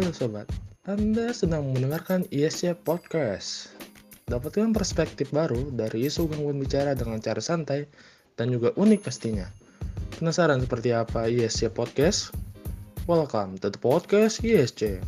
[0.00, 0.48] Halo sobat,
[0.88, 3.68] Anda sedang mendengarkan ISC Podcast.
[4.32, 7.84] Dapatkan perspektif baru dari isu gangguan bicara dengan cara santai
[8.32, 9.44] dan juga unik pastinya.
[10.16, 12.32] Penasaran seperti apa ISC Podcast?
[13.04, 15.04] Welcome to the podcast ISC.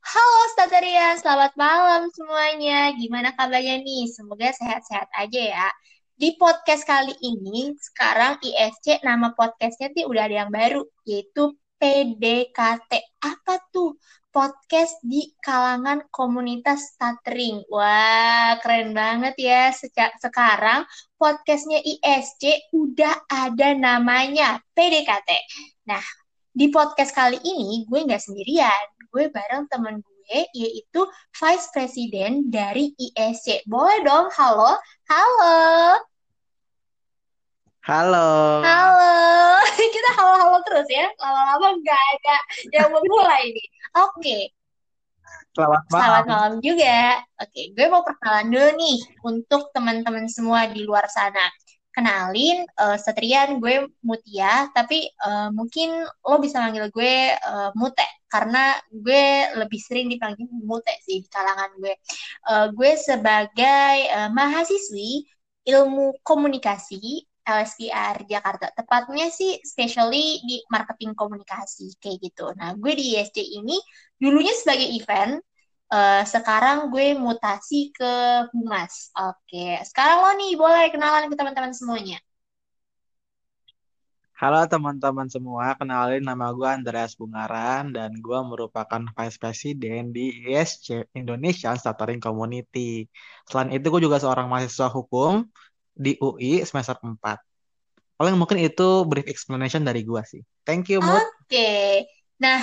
[0.00, 2.96] Halo Statarian, selamat malam semuanya.
[2.96, 4.08] Gimana kabarnya nih?
[4.16, 5.68] Semoga sehat-sehat aja ya.
[6.18, 13.22] Di podcast kali ini, sekarang ISC nama podcastnya tuh udah ada yang baru, yaitu PDKT.
[13.22, 13.94] Apa tuh?
[14.34, 17.62] Podcast di kalangan komunitas stuttering.
[17.70, 19.70] Wah, keren banget ya.
[19.70, 25.30] Seca- sekarang podcastnya ISC udah ada namanya PDKT.
[25.86, 26.02] Nah,
[26.50, 29.06] di podcast kali ini gue nggak sendirian.
[29.14, 30.17] Gue bareng temen gue,
[30.52, 31.00] yaitu
[31.32, 33.64] Vice President dari ISC.
[33.64, 34.76] Boleh dong, halo?
[35.08, 35.56] Halo?
[37.88, 38.60] Halo.
[38.60, 39.12] Halo?
[39.94, 41.08] Kita halo-halo terus ya.
[41.16, 42.36] Lama-lama nggak ada
[42.76, 43.68] yang memulai nih.
[43.96, 44.38] Oke,
[45.56, 45.96] Selamat malam.
[45.96, 46.98] selamat malam juga.
[47.40, 51.42] Oke, gue mau perkenalan dulu nih untuk teman-teman semua di luar sana.
[51.98, 58.78] Kenalin, eh, Setrian, gue Mutia, tapi eh, mungkin lo bisa manggil gue eh, Mute, karena
[58.86, 59.24] gue
[59.58, 61.94] lebih sering dipanggil Mute sih kalangan gue.
[62.50, 65.26] Eh, gue sebagai eh, mahasiswi
[65.66, 68.70] ilmu komunikasi LSPR Jakarta.
[68.78, 72.46] Tepatnya sih specially di marketing komunikasi kayak gitu.
[72.54, 73.74] Nah, gue di ISC ini
[74.22, 75.42] dulunya sebagai event,
[75.88, 78.12] eh, sekarang gue mutasi ke
[78.52, 79.12] humas.
[79.16, 82.18] Oke, sekarang lo nih boleh kenalan ke teman-teman semuanya.
[84.38, 91.10] Halo teman-teman semua, kenalin nama gue Andreas Bungaran dan gue merupakan Vice President di ISC
[91.10, 93.02] Indonesia Stuttering Community.
[93.50, 95.42] Selain itu gue juga seorang mahasiswa hukum
[95.90, 97.18] di UI semester 4.
[98.14, 100.42] Paling mungkin itu brief explanation dari gue sih.
[100.62, 101.18] Thank you, Mut.
[101.42, 102.06] Oke,
[102.38, 102.62] nah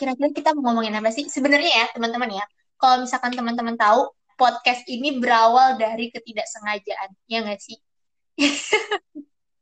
[0.00, 1.28] kira-kira kita mau ngomongin apa sih?
[1.28, 2.44] Sebenarnya ya teman-teman ya,
[2.80, 4.08] kalau misalkan teman-teman tahu
[4.40, 7.76] podcast ini berawal dari ketidaksengajaan, ya nggak sih?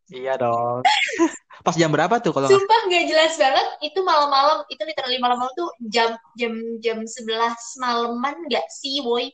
[0.09, 0.81] Iya dong.
[1.67, 3.67] Pas jam berapa tuh kalau Sumpah nggak jelas banget.
[3.85, 9.29] Itu malam-malam, itu literally malam-malam tuh jam jam jam 11 malaman nggak sih, boy?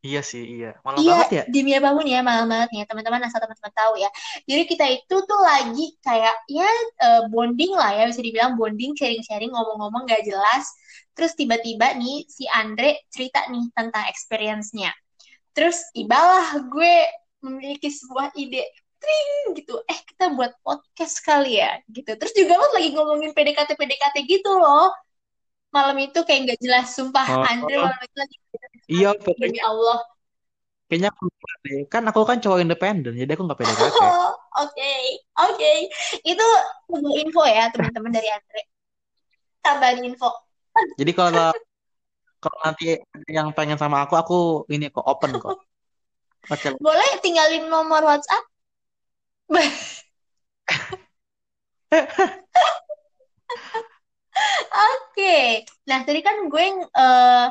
[0.00, 0.68] Iya sih, iya.
[0.80, 1.42] Malam Iya, banget ya?
[1.52, 4.08] demi apa pun ya malam banget ya teman-teman asal teman-teman tahu ya.
[4.48, 6.64] Jadi kita itu tuh lagi kayak ya
[7.04, 10.64] eh, bonding lah ya bisa dibilang bonding sharing-sharing ngomong-ngomong gak jelas.
[11.20, 14.88] Terus tiba-tiba nih si Andre cerita nih tentang experience-nya.
[15.52, 16.94] Terus tibalah gue
[17.44, 18.64] memiliki sebuah ide
[18.96, 19.84] tring gitu.
[19.84, 22.16] Eh kita buat podcast kali ya gitu.
[22.16, 24.88] Terus juga lo lagi ngomongin PDKT PDKT gitu loh.
[25.68, 28.36] Malam itu kayak gak jelas sumpah Oh, Andre malam itu lagi
[28.88, 30.00] iya demi Allah.
[30.88, 31.30] kayaknya aku.
[31.92, 33.94] Kan aku kan cowok independen, jadi aku nggak PDKT.
[34.00, 34.32] Oh,
[34.64, 34.92] oke,
[35.38, 35.72] oke.
[36.24, 36.46] Itu
[37.20, 38.62] info ya, teman-teman dari Andre.
[39.60, 40.49] Tambahin info.
[41.00, 41.50] Jadi kalau
[42.40, 42.96] kalau nanti
[43.28, 44.36] yang pengen sama aku, aku
[44.72, 45.60] ini kok open kok.
[46.48, 48.44] Oke, Boleh tinggalin nomor WhatsApp?
[54.70, 55.68] Oke.
[55.84, 57.46] Nah, tadi kan gue eh,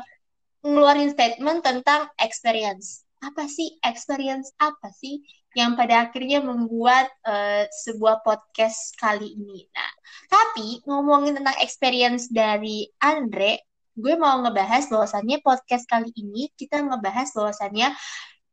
[0.66, 3.06] ngeluarin statement tentang experience.
[3.20, 5.20] Apa sih experience apa sih
[5.58, 9.66] yang pada akhirnya membuat eh, sebuah podcast kali ini?
[9.74, 9.92] Nah,
[10.30, 13.66] tapi ngomongin tentang experience dari Andre,
[13.98, 17.92] gue mau ngebahas bahwasannya podcast kali ini kita ngebahas bahwasannya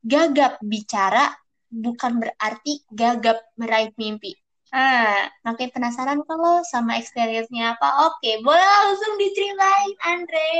[0.01, 1.31] gagap bicara
[1.67, 4.33] bukan berarti gagap meraih mimpi.
[4.67, 8.11] Ah, makin penasaran lo sama experience-nya apa?
[8.11, 10.51] Oke, boleh langsung diceritain, Andre.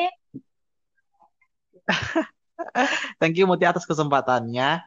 [3.20, 4.80] thank you Muti atas kesempatannya.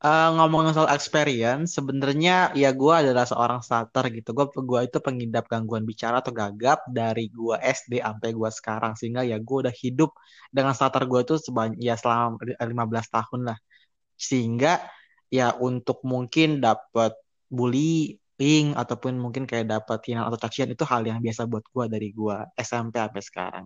[0.00, 4.32] Eh, ngomongin soal experience, sebenarnya ya gue adalah seorang starter gitu.
[4.32, 8.92] Gue gua itu pengidap gangguan bicara atau gagap dari gue SD sampai gue sekarang.
[8.96, 10.10] Sehingga ya gue udah hidup
[10.56, 12.40] dengan starter gue tuh sebanyak ya selama
[12.72, 13.58] 15 tahun lah.
[14.16, 14.80] Sehingga
[15.28, 17.12] ya untuk mungkin dapat
[17.52, 22.08] bullying ataupun mungkin kayak dapat hinaan atau cacian itu hal yang biasa buat gue dari
[22.16, 23.64] gue SMP sampai sekarang.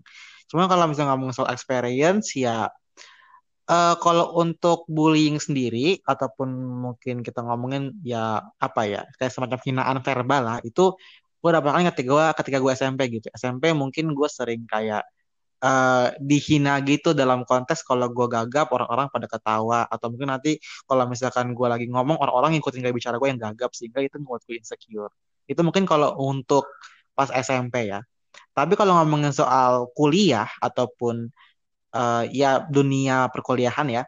[0.51, 2.67] Cuma kalau misalnya ngomong soal experience ya
[3.71, 6.49] eh, kalau untuk bullying sendiri ataupun
[6.85, 10.95] mungkin kita ngomongin ya apa ya kayak semacam hinaan verbal lah itu
[11.45, 13.29] gue dapatkan ketika gue ketika gue SMP gitu.
[13.37, 15.05] SMP mungkin gue sering kayak
[15.65, 20.57] eh, dihina gitu dalam konteks kalau gue gagap orang-orang pada ketawa atau mungkin nanti
[20.89, 24.43] kalau misalkan gue lagi ngomong orang-orang ngikutin gaya bicara gue yang gagap sehingga itu membuat
[24.49, 25.13] gue insecure.
[25.45, 26.65] Itu mungkin kalau untuk
[27.17, 28.01] pas SMP ya.
[28.55, 31.31] Tapi kalau ngomongin soal kuliah ataupun
[31.95, 34.03] eh, ya dunia perkuliahan ya,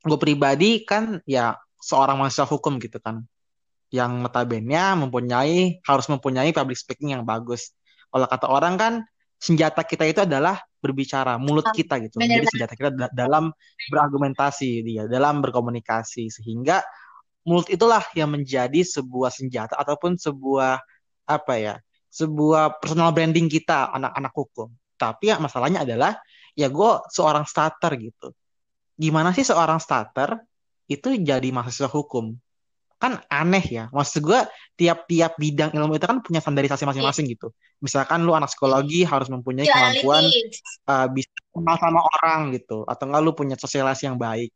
[0.00, 3.24] gue pribadi kan ya seorang mahasiswa hukum gitu kan.
[3.90, 7.74] yang notabene mempunyai harus mempunyai public speaking yang bagus.
[8.06, 8.92] Kalau kata orang kan
[9.34, 12.22] senjata kita itu adalah berbicara, mulut kita gitu.
[12.22, 13.50] benar Jadi senjata kita da- dalam
[13.90, 16.86] berargumentasi dia, dalam berkomunikasi sehingga
[17.42, 20.78] mulut itulah yang menjadi sebuah senjata ataupun sebuah
[21.26, 21.74] apa ya,
[22.14, 24.68] sebuah personal branding kita anak-anak hukum.
[25.00, 26.14] Tapi ya masalahnya adalah
[26.58, 28.32] ya gue seorang starter gitu.
[28.96, 30.38] Gimana sih seorang starter
[30.90, 32.34] itu jadi mahasiswa hukum?
[33.00, 33.84] kan aneh ya.
[33.88, 34.40] Maksud gue
[34.76, 37.48] tiap-tiap bidang ilmu itu kan punya standarisasi masing-masing gitu.
[37.80, 40.24] Misalkan lu anak psikologi harus mempunyai Skill kemampuan
[40.84, 44.52] uh, bisa kenal sama orang gitu, atau enggak lu punya sosialisasi yang baik.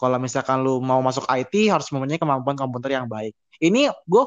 [0.00, 3.36] Kalau misalkan lu mau masuk IT harus mempunyai kemampuan komputer yang baik.
[3.60, 4.24] Ini gue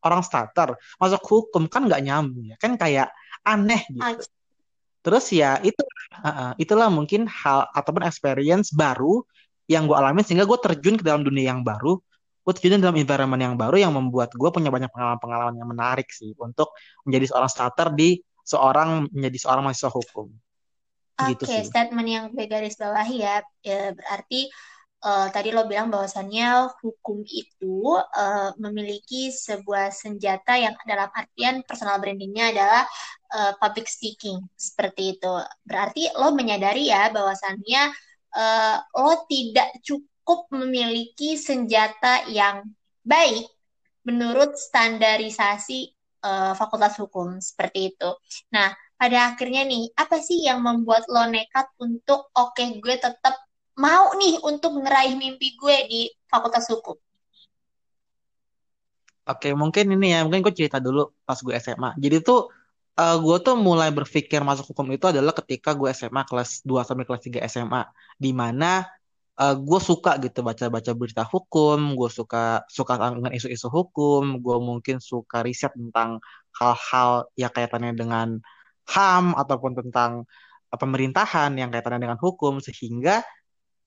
[0.00, 3.10] orang starter masuk hukum kan nggak nyambung ya, kan kayak
[3.42, 4.22] aneh gitu.
[5.00, 5.80] Terus ya itu
[6.20, 9.24] uh, itulah mungkin hal ataupun experience baru
[9.70, 12.02] yang gue alami sehingga gue terjun ke dalam dunia yang baru
[12.40, 16.34] gue terjun dalam environment yang baru yang membuat gue punya banyak pengalaman-pengalaman yang menarik sih
[16.40, 16.74] untuk
[17.06, 20.26] menjadi seorang starter di seorang menjadi seorang mahasiswa hukum
[21.30, 21.68] gitu Oke, sih.
[21.68, 24.48] statement yang gue garis bawahi ya, ya berarti
[25.00, 31.96] eh, tadi lo bilang bahwasannya hukum itu eh, memiliki sebuah senjata yang dalam artian personal
[32.02, 32.82] brandingnya adalah
[33.32, 35.32] eh, public speaking seperti itu.
[35.64, 37.82] Berarti lo menyadari ya bahwasannya
[38.36, 42.68] eh, lo tidak cukup memiliki senjata yang
[43.02, 43.48] baik
[44.04, 45.78] menurut standarisasi
[46.24, 48.10] eh, Fakultas Hukum seperti itu.
[48.52, 53.32] Nah, pada akhirnya nih, apa sih yang membuat lo nekat untuk oke gue tetap
[53.80, 57.00] mau nih untuk ngeraih mimpi gue di Fakultas Hukum?
[59.30, 61.90] Oke, mungkin ini ya, mungkin gue cerita dulu pas gue SMA.
[61.96, 62.50] Jadi tuh
[63.00, 67.04] eh, gue tuh mulai berpikir masuk hukum itu adalah ketika gue SMA kelas 2 sampai
[67.08, 67.82] kelas 3 SMA,
[68.18, 68.84] di mana
[69.40, 74.98] eh, gue suka gitu baca-baca berita hukum, gue suka suka dengan isu-isu hukum, gue mungkin
[75.00, 76.18] suka riset tentang
[76.58, 78.28] hal-hal yang kaitannya dengan
[78.90, 80.10] HAM ataupun tentang
[80.72, 83.22] eh, pemerintahan yang kaitannya dengan hukum, sehingga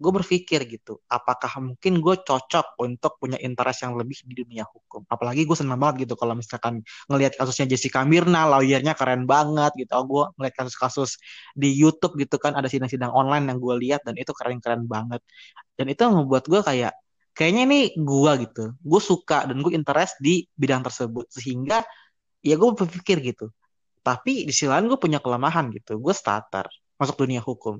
[0.04, 5.08] gue berpikir gitu, apakah mungkin gue cocok untuk punya interest yang lebih di dunia hukum.
[5.08, 9.92] Apalagi gue senang banget gitu kalau misalkan ngelihat kasusnya Jessica Mirna, lawyernya keren banget gitu.
[9.96, 11.16] Oh, gue ngeliat kasus-kasus
[11.56, 15.24] di YouTube gitu kan, ada sidang-sidang online yang gue lihat dan itu keren-keren banget.
[15.80, 16.92] Dan itu membuat gue kayak,
[17.32, 18.76] kayaknya ini gue gitu.
[18.84, 21.32] Gue suka dan gue interest di bidang tersebut.
[21.32, 21.80] Sehingga
[22.44, 23.48] ya gue berpikir gitu.
[24.04, 25.96] Tapi di sisi lain gue punya kelemahan gitu.
[25.96, 26.68] Gue starter
[27.00, 27.80] masuk dunia hukum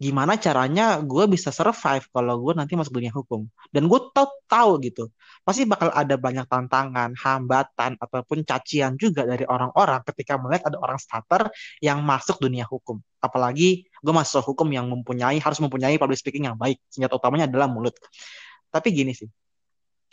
[0.00, 3.46] gimana caranya gue bisa survive kalau gue nanti masuk dunia hukum.
[3.72, 5.04] Dan gue tahu tahu gitu.
[5.42, 10.98] Pasti bakal ada banyak tantangan hambatan ataupun cacian juga dari orang-orang ketika melihat ada orang
[10.98, 11.50] starter
[11.82, 12.98] yang masuk dunia hukum.
[13.18, 16.80] Apalagi gue masuk hukum yang mempunyai harus mempunyai public speaking yang baik.
[16.90, 17.94] Senjata utamanya adalah mulut.
[18.70, 19.28] Tapi gini sih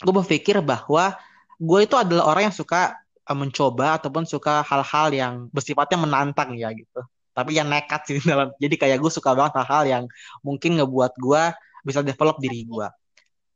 [0.00, 1.12] gue berpikir bahwa
[1.60, 2.96] gue itu adalah orang yang suka
[3.28, 8.50] eh, mencoba ataupun suka hal-hal yang bersifatnya menantang ya gitu tapi yang nekat sih dalam
[8.58, 10.04] jadi kayak gue suka banget hal-hal yang
[10.42, 11.42] mungkin ngebuat gue
[11.86, 12.86] bisa develop diri gue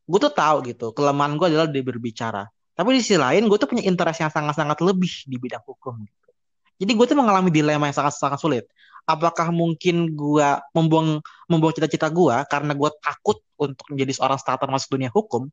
[0.05, 2.45] gue tuh tahu gitu kelemahan gue adalah di berbicara.
[2.75, 6.31] Tapi di sisi lain gue tuh punya interest yang sangat-sangat lebih di bidang hukum gitu.
[6.75, 8.65] jadi gue tuh mengalami dilema yang sangat-sangat sulit.
[9.07, 14.99] Apakah mungkin gue membuang membuang cita-cita gue karena gue takut untuk menjadi seorang starter masuk
[14.99, 15.47] dunia hukum?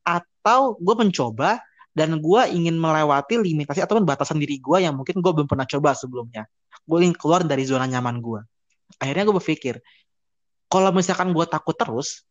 [0.00, 1.60] Atau gue mencoba
[1.92, 5.92] dan gue ingin melewati limitasi ataupun batasan diri gue yang mungkin gue belum pernah coba
[5.92, 6.48] sebelumnya
[6.86, 8.40] gue ingin keluar dari zona nyaman gue
[8.98, 9.74] akhirnya gue berpikir
[10.72, 12.24] kalau misalkan gue takut terus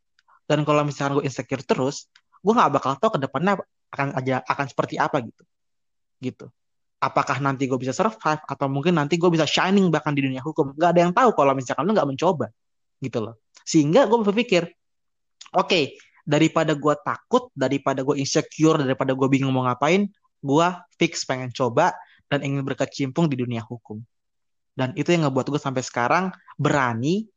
[0.49, 2.09] dan kalau misalkan gue insecure terus
[2.41, 3.53] gue nggak bakal tahu ke depannya
[3.93, 5.43] akan aja akan seperti apa gitu.
[6.17, 6.45] Gitu.
[7.01, 10.73] Apakah nanti gue bisa survive atau mungkin nanti gue bisa shining bahkan di dunia hukum.
[10.73, 12.49] Nggak ada yang tahu kalau misalkan lu nggak mencoba.
[12.97, 13.37] Gitu loh.
[13.61, 14.65] Sehingga gue berpikir
[15.53, 15.83] oke okay,
[16.25, 20.09] daripada gue takut daripada gue insecure daripada gue bingung mau ngapain
[20.41, 20.67] gue
[20.97, 21.93] fix pengen coba
[22.25, 24.01] dan ingin berkecimpung di dunia hukum
[24.77, 27.27] dan itu yang ngebuat gue sampai sekarang berani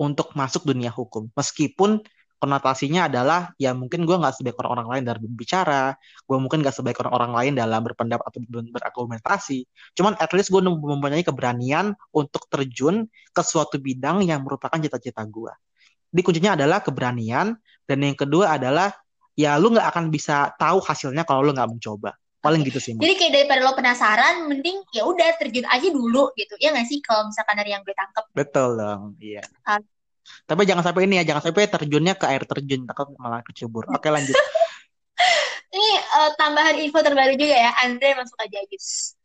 [0.00, 2.00] untuk masuk dunia hukum meskipun
[2.40, 5.92] konotasinya adalah ya mungkin gue nggak sebaik orang-orang lain dalam berbicara,
[6.24, 9.68] gue mungkin nggak sebaik orang-orang lain dalam berpendapat atau berargumentasi.
[9.92, 13.04] Cuman at least gue mempunyai keberanian untuk terjun
[13.36, 15.52] ke suatu bidang yang merupakan cita-cita gue.
[16.08, 17.52] Di kuncinya adalah keberanian
[17.84, 18.88] dan yang kedua adalah
[19.36, 22.16] ya lu nggak akan bisa tahu hasilnya kalau lu nggak mencoba.
[22.40, 22.96] Paling gitu sih.
[22.96, 26.56] Jadi kayak daripada lo penasaran, mending ya udah terjun aja dulu gitu.
[26.56, 28.24] Ya nggak sih kalau misalkan dari yang gue tangkap.
[28.32, 29.44] Betul dong, iya.
[29.68, 29.76] Uh,
[30.48, 33.92] tapi jangan sampai ini ya, jangan sampai terjunnya ke air terjun, takut malah kecebur.
[33.92, 34.32] Oke lanjut.
[35.76, 39.20] ini uh, tambahan info terbaru juga ya, Andre masuk aja guys.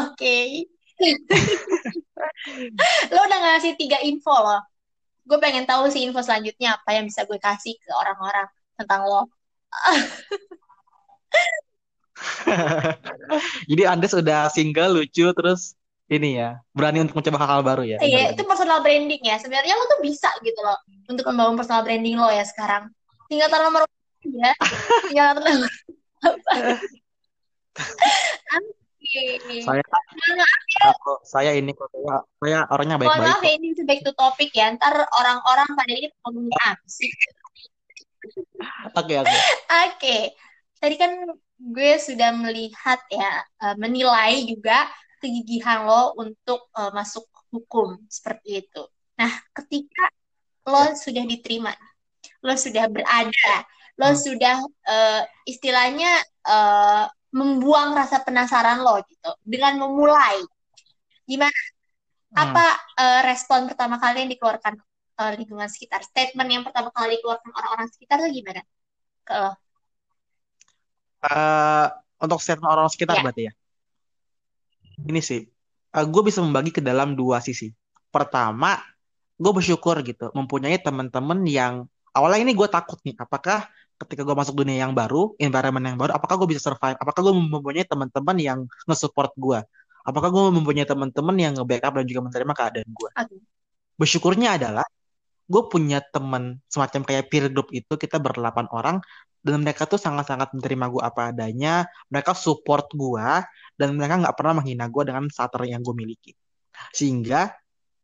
[0.00, 0.16] Oke.
[0.16, 0.48] Okay.
[3.12, 4.64] lo udah ngasih tiga info loh.
[5.28, 8.48] Gue pengen tahu sih info selanjutnya apa yang bisa gue kasih ke orang-orang
[8.80, 9.28] tentang lo.
[13.70, 15.72] Jadi Andes udah single, lucu, terus
[16.12, 17.96] ini ya, berani untuk mencoba hal-hal baru ya.
[18.04, 19.40] Iya, itu personal branding ya.
[19.40, 20.76] Sebenarnya lo tuh bisa gitu loh
[21.08, 22.92] untuk membangun personal branding lo ya sekarang.
[23.32, 23.88] Tinggal taruh nomor
[24.20, 24.52] ya.
[25.08, 25.72] Tinggal taruh nomor.
[29.04, 29.24] Oke.
[29.64, 33.46] Saya Mohon maaf, kalau saya ini kok saya, saya orangnya mohon baik-baik maaf kok.
[33.46, 34.66] ya ini back to topic ya.
[34.74, 36.56] Ntar orang-orang pada ini ngomongin?
[38.96, 39.36] Oke, oke.
[39.84, 40.16] Oke,
[40.80, 41.12] tadi kan
[41.58, 43.32] gue sudah melihat ya,
[43.62, 44.88] eh, menilai juga
[45.22, 48.82] kegigihan lo untuk eh, masuk hukum seperti itu.
[49.20, 50.10] Nah, ketika
[50.66, 50.96] lo Ya.
[50.96, 51.72] sudah diterima,
[52.44, 53.52] lo sudah berada,
[54.00, 54.18] lo Hmm.
[54.18, 54.56] sudah
[54.90, 56.10] eh, istilahnya
[56.44, 60.38] eh, membuang rasa penasaran lo gitu dengan memulai.
[61.26, 61.60] Gimana?
[62.34, 62.38] Hmm.
[62.50, 62.66] Apa
[63.00, 64.74] eh, respon pertama kali yang dikeluarkan
[65.20, 66.02] eh, lingkungan sekitar?
[66.04, 68.60] Statement yang pertama kali dikeluarkan orang-orang sekitar tuh gimana?
[69.24, 69.52] Ke lo?
[71.24, 71.86] Eh,
[72.20, 73.22] untuk statement orang sekitar Ya.
[73.24, 73.52] berarti ya.
[75.04, 75.40] Ini sih,
[75.90, 77.72] gue bisa membagi ke dalam dua sisi.
[78.12, 78.78] Pertama,
[79.34, 83.66] gue bersyukur gitu, mempunyai teman-teman yang awalnya ini gue takut nih, apakah
[83.98, 86.94] ketika gue masuk dunia yang baru, environment yang baru, apakah gue bisa survive?
[87.00, 89.60] Apakah gue mempunyai teman-teman yang nge-support gue?
[90.04, 93.10] Apakah gue mempunyai teman-teman yang nge-backup dan juga menerima keadaan gue?
[93.18, 93.36] Oke.
[93.98, 94.86] Bersyukurnya adalah
[95.44, 98.96] gue punya teman semacam kayak peer group itu kita berdelapan orang
[99.44, 103.28] dan mereka tuh sangat-sangat menerima gue apa adanya mereka support gue
[103.76, 106.32] dan mereka nggak pernah menghina gue dengan starter yang gue miliki.
[106.96, 107.52] Sehingga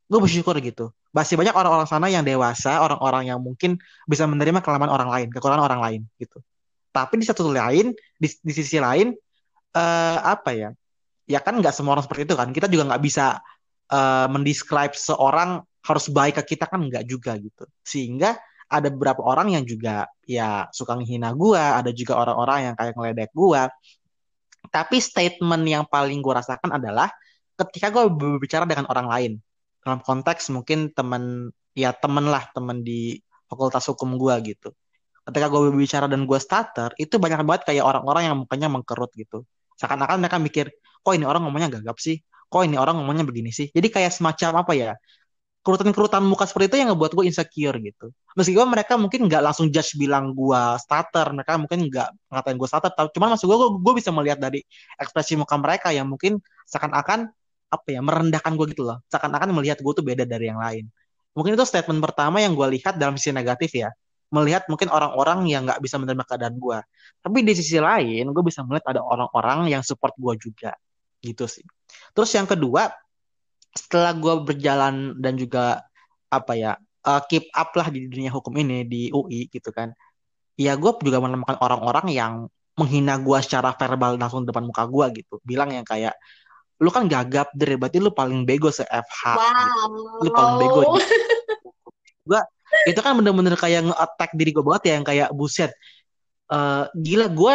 [0.05, 0.93] gue bersyukur gitu.
[1.11, 5.65] Masih banyak orang-orang sana yang dewasa orang-orang yang mungkin bisa menerima kelemahan orang lain kekurangan
[5.65, 6.45] orang lain gitu.
[6.93, 9.17] Tapi di satu lain di, di sisi lain
[9.75, 10.71] eh, apa ya?
[11.25, 12.53] Ya kan nggak semua orang seperti itu kan?
[12.53, 13.41] Kita juga nggak bisa
[13.89, 17.65] eh, mendescribe seorang harus baik ke kita kan nggak juga gitu.
[17.81, 18.37] Sehingga
[18.71, 23.31] ada beberapa orang yang juga ya suka menghina gua ada juga orang-orang yang kayak ngeledek
[23.35, 23.67] gua.
[24.71, 27.11] Tapi statement yang paling gue rasakan adalah
[27.59, 29.33] ketika gue berbicara dengan orang lain.
[29.83, 33.19] Dalam konteks mungkin teman ya temen lah temen di
[33.51, 34.71] fakultas hukum gua gitu.
[35.27, 39.43] Ketika gue berbicara dan gue starter itu banyak banget kayak orang-orang yang mukanya mengkerut gitu.
[39.81, 40.67] Seakan-akan mereka mikir
[41.03, 42.21] kok ini orang ngomongnya gagap sih?
[42.47, 43.73] Kok ini orang ngomongnya begini sih?
[43.73, 44.91] Jadi kayak semacam apa ya
[45.61, 48.07] kerutan-kerutan muka seperti itu yang ngebuat gue insecure gitu.
[48.33, 52.91] Meskipun mereka mungkin nggak langsung judge bilang gue starter, mereka mungkin nggak ngatain gue starter,
[52.97, 54.65] tapi cuman maksud gue, gue bisa melihat dari
[54.97, 57.29] ekspresi muka mereka yang mungkin seakan-akan
[57.71, 60.89] apa ya merendahkan gue gitu loh, seakan-akan melihat gue tuh beda dari yang lain.
[61.37, 63.93] Mungkin itu statement pertama yang gue lihat dalam sisi negatif ya,
[64.33, 66.79] melihat mungkin orang-orang yang nggak bisa menerima keadaan gue.
[67.21, 70.73] Tapi di sisi lain, gue bisa melihat ada orang-orang yang support gue juga,
[71.21, 71.63] gitu sih.
[72.17, 72.91] Terus yang kedua,
[73.75, 75.85] setelah gue berjalan dan juga
[76.31, 76.73] apa ya
[77.07, 79.95] uh, keep up lah di dunia hukum ini di UI gitu kan
[80.59, 82.33] ya gue juga menemukan orang-orang yang
[82.77, 86.15] menghina gue secara verbal langsung depan muka gue gitu bilang yang kayak
[86.81, 89.39] lu kan gagap deh berarti lu paling bego se FH Wow.
[89.39, 90.25] gitu.
[90.25, 91.09] lu paling bego gitu.
[92.31, 92.41] gue
[92.89, 95.73] itu kan bener-bener kayak nge-attack diri gue banget ya yang kayak buset
[96.51, 97.55] Uh, gila gue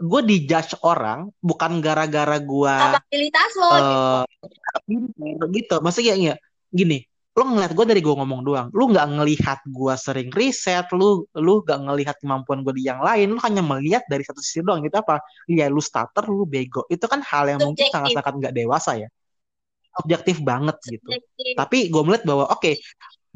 [0.00, 3.92] gue dijudge orang bukan gara-gara gue Kapabilitas lo gitu.
[4.88, 6.34] eh gitu maksudnya ya
[6.72, 11.28] gini lu ngeliat gue dari gue ngomong doang lu nggak ngelihat gue sering riset lu
[11.36, 14.82] lu nggak ngelihat kemampuan gue di yang lain lu hanya melihat dari satu sisi doang
[14.82, 17.94] gitu apa ya lu starter lu bego itu kan hal yang mungkin Subjektif.
[17.94, 19.08] sangat-sangat nggak dewasa ya
[20.02, 21.54] objektif banget gitu Subjektif.
[21.54, 22.72] tapi gue melihat bahwa oke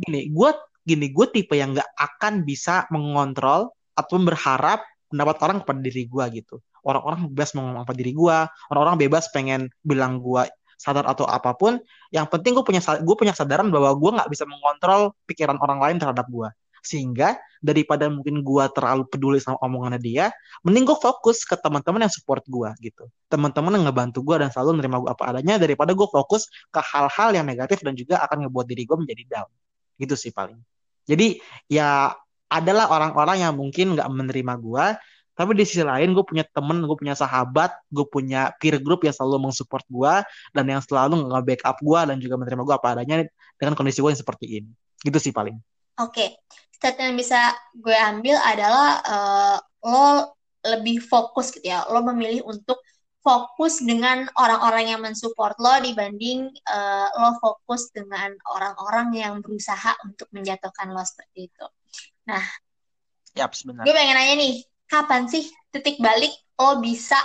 [0.00, 0.50] gini gue
[0.84, 4.82] gini gue tipe yang nggak akan bisa mengontrol atau berharap
[5.14, 6.58] pendapat orang kepada diri gue gitu.
[6.82, 8.36] Orang-orang bebas mau ngomong apa diri gue
[8.74, 10.42] orang-orang bebas pengen bilang gue
[10.74, 11.78] sadar atau apa pun.
[12.10, 15.96] Yang penting gue punya gue punya kesadaran bahwa gue nggak bisa mengontrol pikiran orang lain
[16.02, 16.50] terhadap gue
[16.84, 20.28] sehingga daripada mungkin gue terlalu peduli sama omongannya dia
[20.60, 23.08] mending gue fokus ke teman-teman yang support gue gitu.
[23.32, 27.32] Teman-teman yang ngebantu gue dan selalu nerima gue apa adanya daripada gue fokus ke hal-hal
[27.32, 29.50] yang negatif dan juga akan ngebuat diri gue menjadi down.
[29.96, 30.60] Gitu sih paling.
[31.08, 31.40] Jadi
[31.72, 32.12] ya
[32.54, 34.86] adalah orang-orang yang mungkin nggak menerima gue
[35.34, 39.10] tapi di sisi lain gue punya temen gue punya sahabat gue punya peer group yang
[39.10, 40.14] selalu mensupport gue
[40.54, 43.16] dan yang selalu nge-backup gue dan juga menerima gue apa adanya
[43.58, 44.70] dengan kondisi gue yang seperti ini
[45.02, 45.58] gitu sih paling
[46.02, 46.42] Oke,
[46.74, 49.56] statement yang bisa gue ambil adalah eh,
[49.86, 50.34] lo
[50.66, 51.86] lebih fokus gitu ya.
[51.86, 52.82] Lo memilih untuk
[53.22, 60.26] fokus dengan orang-orang yang mensupport lo dibanding eh, lo fokus dengan orang-orang yang berusaha untuk
[60.34, 61.66] menjatuhkan lo seperti itu.
[63.34, 64.54] Ya sebenarnya Gue pengen nanya nih,
[64.88, 67.18] kapan sih titik balik lo bisa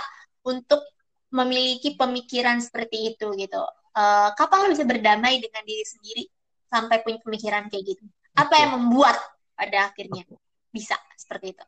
[0.44, 0.82] untuk
[1.30, 3.62] memiliki pemikiran seperti itu gitu?
[3.96, 6.24] Eh, kapan lo bisa berdamai dengan diri sendiri
[6.70, 8.04] sampai punya pemikiran kayak gitu?
[8.34, 8.60] Apa Oke.
[8.62, 9.16] yang membuat
[9.54, 10.22] pada akhirnya
[10.70, 11.64] bisa seperti itu?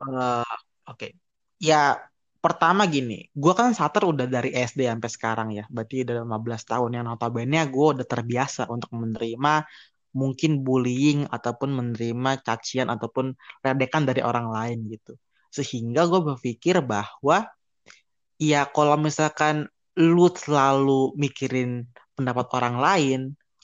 [0.00, 0.54] Eh,
[0.88, 1.08] oke
[1.60, 2.00] ya
[2.40, 6.90] pertama gini, gue kan starter udah dari SD sampai sekarang ya, berarti udah 15 tahun
[6.96, 9.68] yang notabene gue udah terbiasa untuk menerima
[10.10, 15.14] mungkin bullying ataupun menerima cacian ataupun ledekan dari orang lain gitu.
[15.50, 17.46] Sehingga gue berpikir bahwa
[18.38, 19.66] ya kalau misalkan
[19.98, 23.20] lu selalu mikirin pendapat orang lain,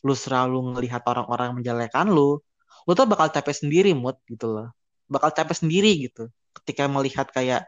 [0.07, 2.39] lu selalu ngelihat orang-orang menjelekan lu,
[2.87, 4.69] lu tuh bakal capek sendiri mood gitu loh.
[5.11, 6.31] Bakal capek sendiri gitu.
[6.63, 7.67] Ketika melihat kayak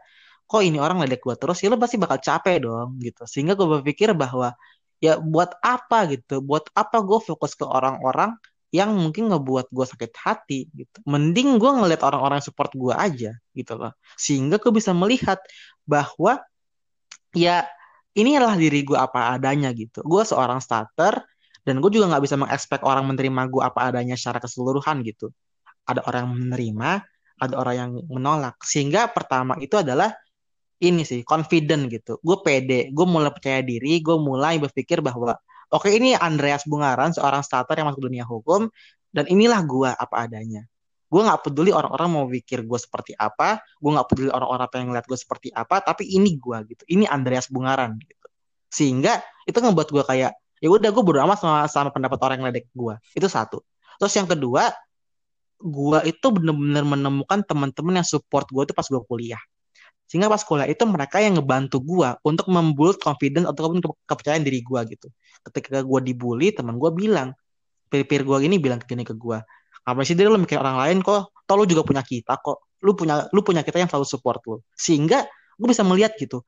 [0.49, 3.23] kok ini orang ledek gue terus, ya lu pasti bakal capek dong gitu.
[3.27, 4.55] Sehingga gue berpikir bahwa
[4.99, 8.35] ya buat apa gitu, buat apa gue fokus ke orang-orang
[8.69, 10.97] yang mungkin ngebuat gue sakit hati gitu.
[11.09, 13.93] Mending gue ngeliat orang-orang support gue aja gitu loh.
[14.13, 15.41] Sehingga gue bisa melihat
[15.89, 16.37] bahwa
[17.33, 17.65] ya
[18.13, 20.05] ini adalah diri gue apa adanya gitu.
[20.05, 21.17] Gue seorang starter
[21.65, 25.33] dan gue juga nggak bisa mengekspek orang menerima gue apa adanya secara keseluruhan gitu.
[25.89, 26.89] Ada orang yang menerima,
[27.41, 28.61] ada orang yang menolak.
[28.61, 30.13] Sehingga pertama itu adalah
[30.79, 32.21] ini sih confident gitu.
[32.21, 35.35] Gue pede, gue mulai percaya diri, gue mulai berpikir bahwa
[35.69, 38.69] Oke, ini Andreas Bungaran, seorang starter yang masuk dunia hukum,
[39.13, 40.65] dan inilah gue apa adanya.
[41.09, 45.05] Gue nggak peduli orang-orang mau pikir gue seperti apa, gue nggak peduli orang-orang pengen ngeliat
[45.09, 46.83] gue seperti apa, tapi ini gue gitu.
[46.89, 48.27] Ini Andreas Bungaran gitu.
[48.69, 52.69] Sehingga itu ngebuat gue kayak, ya udah gue bodo sama, sama pendapat orang yang ledek
[52.73, 52.93] gue.
[53.17, 53.61] Itu satu.
[53.97, 54.69] Terus yang kedua,
[55.59, 59.41] gue itu bener-bener menemukan teman-teman yang support gue itu pas gue kuliah.
[60.09, 63.77] Sehingga pas kuliah itu mereka yang ngebantu gue untuk membuat confidence ataupun
[64.09, 65.07] kepercayaan diri gue gitu.
[65.45, 67.37] Ketika gue dibully, teman gue bilang,
[67.93, 69.37] peer-peer gue ini bilang gini ke gue,
[69.85, 72.97] apa sih dia lu mikir orang lain kok, tau lu juga punya kita kok, lu
[72.97, 74.57] punya lu punya kita yang selalu support lu.
[74.73, 75.29] Sehingga
[75.61, 76.41] gue bisa melihat gitu,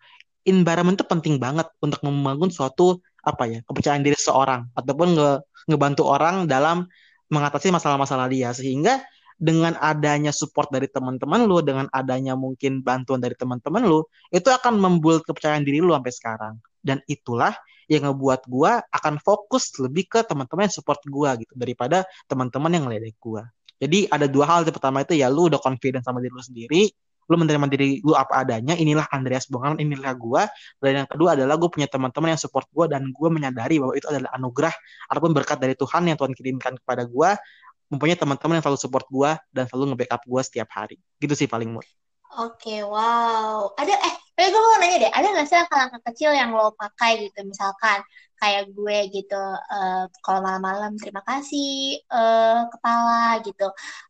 [0.45, 5.29] environment itu penting banget untuk membangun suatu apa ya kepercayaan diri seorang ataupun nge,
[5.69, 6.89] ngebantu orang dalam
[7.29, 9.05] mengatasi masalah-masalah dia sehingga
[9.41, 14.77] dengan adanya support dari teman-teman lu, dengan adanya mungkin bantuan dari teman-teman lu, itu akan
[14.77, 16.53] membuat kepercayaan diri lu sampai sekarang.
[16.77, 17.57] Dan itulah
[17.89, 22.85] yang ngebuat gua akan fokus lebih ke teman-teman yang support gua gitu daripada teman-teman yang
[22.85, 23.49] ngeledek gua.
[23.81, 24.61] Jadi ada dua hal.
[24.61, 26.81] Yang pertama itu ya lu udah confident sama diri lu sendiri,
[27.25, 30.45] lu menerima diri lu apa adanya, inilah Andreas Bongan, inilah gua.
[30.77, 34.05] Dan yang kedua adalah gue punya teman-teman yang support gua dan gue menyadari bahwa itu
[34.05, 34.73] adalah anugerah
[35.09, 37.33] ataupun berkat dari Tuhan yang Tuhan kirimkan kepada gua
[37.91, 40.95] mempunyai teman-teman yang selalu support gue dan selalu nge-backup gue setiap hari.
[41.19, 41.83] Gitu sih paling mood.
[42.39, 43.75] Oke, wow.
[43.75, 47.27] Ada eh, tapi gue mau nanya deh, ada nggak sih langkah-langkah kecil yang lo pakai
[47.27, 47.99] gitu, misalkan
[48.39, 53.67] kayak gue gitu, uh, kalau malam-malam terima kasih uh, kepala gitu,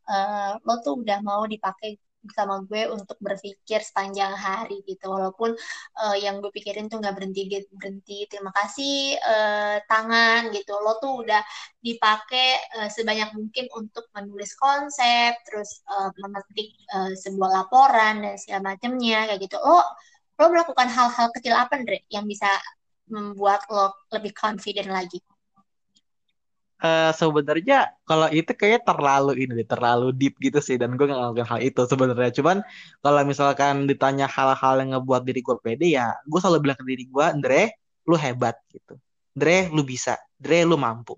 [0.08, 1.98] uh, lo tuh udah mau dipakai
[2.30, 5.10] sama gue untuk berpikir sepanjang hari gitu.
[5.10, 5.58] Walaupun
[5.98, 8.30] uh, yang gue pikirin tuh nggak berhenti berhenti.
[8.30, 10.78] Terima kasih uh, tangan gitu.
[10.78, 11.42] Lo tuh udah
[11.82, 18.76] dipakai uh, sebanyak mungkin untuk menulis konsep terus uh, memetik uh, sebuah laporan dan segala
[18.76, 19.58] macamnya kayak gitu.
[19.58, 19.82] Lo
[20.42, 22.50] lo melakukan hal-hal kecil apa Andre yang bisa
[23.12, 25.22] membuat lo lebih confident lagi
[26.82, 31.48] uh, sebenarnya kalau itu kayak terlalu ini terlalu deep gitu sih dan gue gak ngelakuin
[31.48, 32.32] hal itu sebenarnya.
[32.34, 32.58] Cuman
[33.00, 37.06] kalau misalkan ditanya hal-hal yang ngebuat diri gue pede ya gue selalu bilang ke diri
[37.08, 37.62] gue Andre
[38.10, 38.98] lu hebat gitu.
[39.38, 41.16] Andre lu bisa Andre lu mampu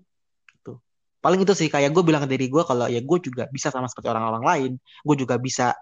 [0.52, 0.78] gitu.
[1.24, 3.88] Paling itu sih kayak gue bilang ke diri gue kalau ya gue juga bisa sama
[3.88, 4.72] seperti orang-orang lain.
[5.02, 5.72] Gue juga bisa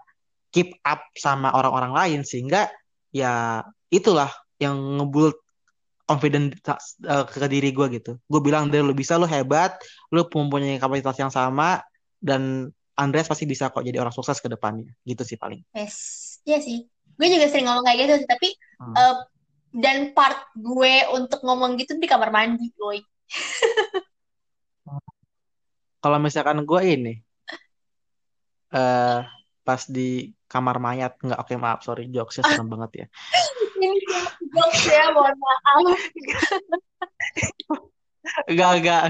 [0.53, 2.69] keep up sama orang-orang lain sehingga
[3.09, 4.29] ya itulah
[4.61, 5.42] yang ngebuat
[6.03, 8.19] confident uh, ke diri gue gitu.
[8.27, 9.79] Gue bilang dari lu bisa, lu hebat,
[10.11, 11.79] lu mempunyai kapasitas yang sama
[12.19, 14.91] dan Andreas pasti bisa kok jadi orang sukses ke depannya.
[15.07, 15.63] Gitu sih paling.
[15.73, 15.95] Yes,
[16.43, 16.85] iya sih.
[17.15, 18.49] Gue juga sering ngomong kayak gitu sih, tapi
[18.81, 18.93] hmm.
[18.97, 19.15] uh,
[19.73, 22.99] dan part gue untuk ngomong gitu di kamar mandi, boy.
[26.03, 27.13] Kalau misalkan gue ini,
[28.75, 29.23] uh,
[29.63, 33.07] pas di kamar mayat nggak oke okay, maaf sorry jokesnya serem banget ya
[33.79, 33.97] ini
[34.53, 35.99] jokes ya mohon maaf
[38.47, 39.03] Enggak, enggak.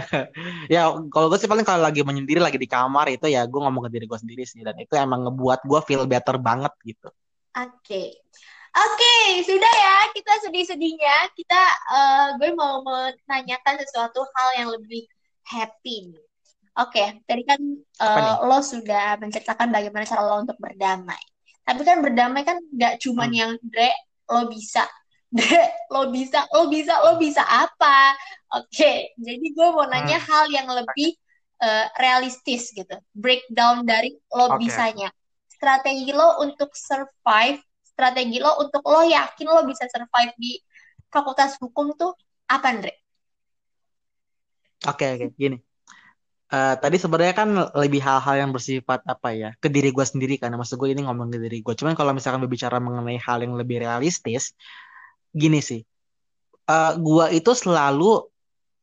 [0.74, 3.86] Ya, kalau gue sih paling kalau lagi menyendiri, lagi di kamar itu ya gue ngomong
[3.86, 4.66] ke diri gue sendiri sih.
[4.66, 7.14] Dan itu emang ngebuat gue feel better banget gitu.
[7.54, 7.78] Oke.
[7.86, 8.10] Okay.
[8.74, 9.98] Oke, okay, sudah ya.
[10.18, 11.30] Kita sedih-sedihnya.
[11.38, 11.62] Kita,
[11.94, 15.06] uh, gue mau menanyakan sesuatu hal yang lebih
[15.46, 16.18] happy.
[16.74, 17.62] Oke, okay, tadi kan
[18.02, 21.22] uh, lo sudah menceritakan bagaimana cara lo untuk berdamai.
[21.62, 23.38] Tapi kan berdamai kan nggak cuman hmm.
[23.38, 23.94] yang Dre
[24.30, 24.84] lo bisa
[25.34, 28.14] Dre, lo bisa, lo bisa, lo bisa apa?
[28.54, 28.98] Oke, okay.
[29.18, 30.28] jadi gue mau nanya hmm.
[30.30, 31.18] hal yang lebih
[31.58, 32.94] uh, realistis gitu.
[33.18, 34.62] Breakdown dari lo okay.
[34.62, 35.10] bisanya.
[35.50, 40.62] Strategi lo untuk survive, strategi lo untuk lo yakin lo bisa survive di
[41.10, 42.14] fakultas hukum tuh
[42.46, 42.94] apa, Andre?
[44.86, 45.40] Oke, okay, oke, okay.
[45.42, 45.58] gini.
[46.54, 50.54] Uh, tadi sebenarnya kan lebih hal-hal yang bersifat apa ya ke diri gue sendiri karena
[50.54, 51.74] maksud gue ini ngomong ke diri gue.
[51.74, 54.54] Cuman kalau misalkan berbicara mengenai hal yang lebih realistis,
[55.34, 55.82] gini sih,
[56.70, 58.30] uh, gue itu selalu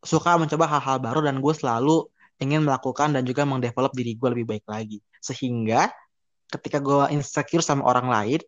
[0.03, 2.11] suka mencoba hal-hal baru dan gue selalu
[2.43, 4.99] ingin melakukan dan juga mendevelop diri gue lebih baik lagi.
[5.23, 5.95] Sehingga
[6.51, 8.41] ketika gue insecure sama orang lain,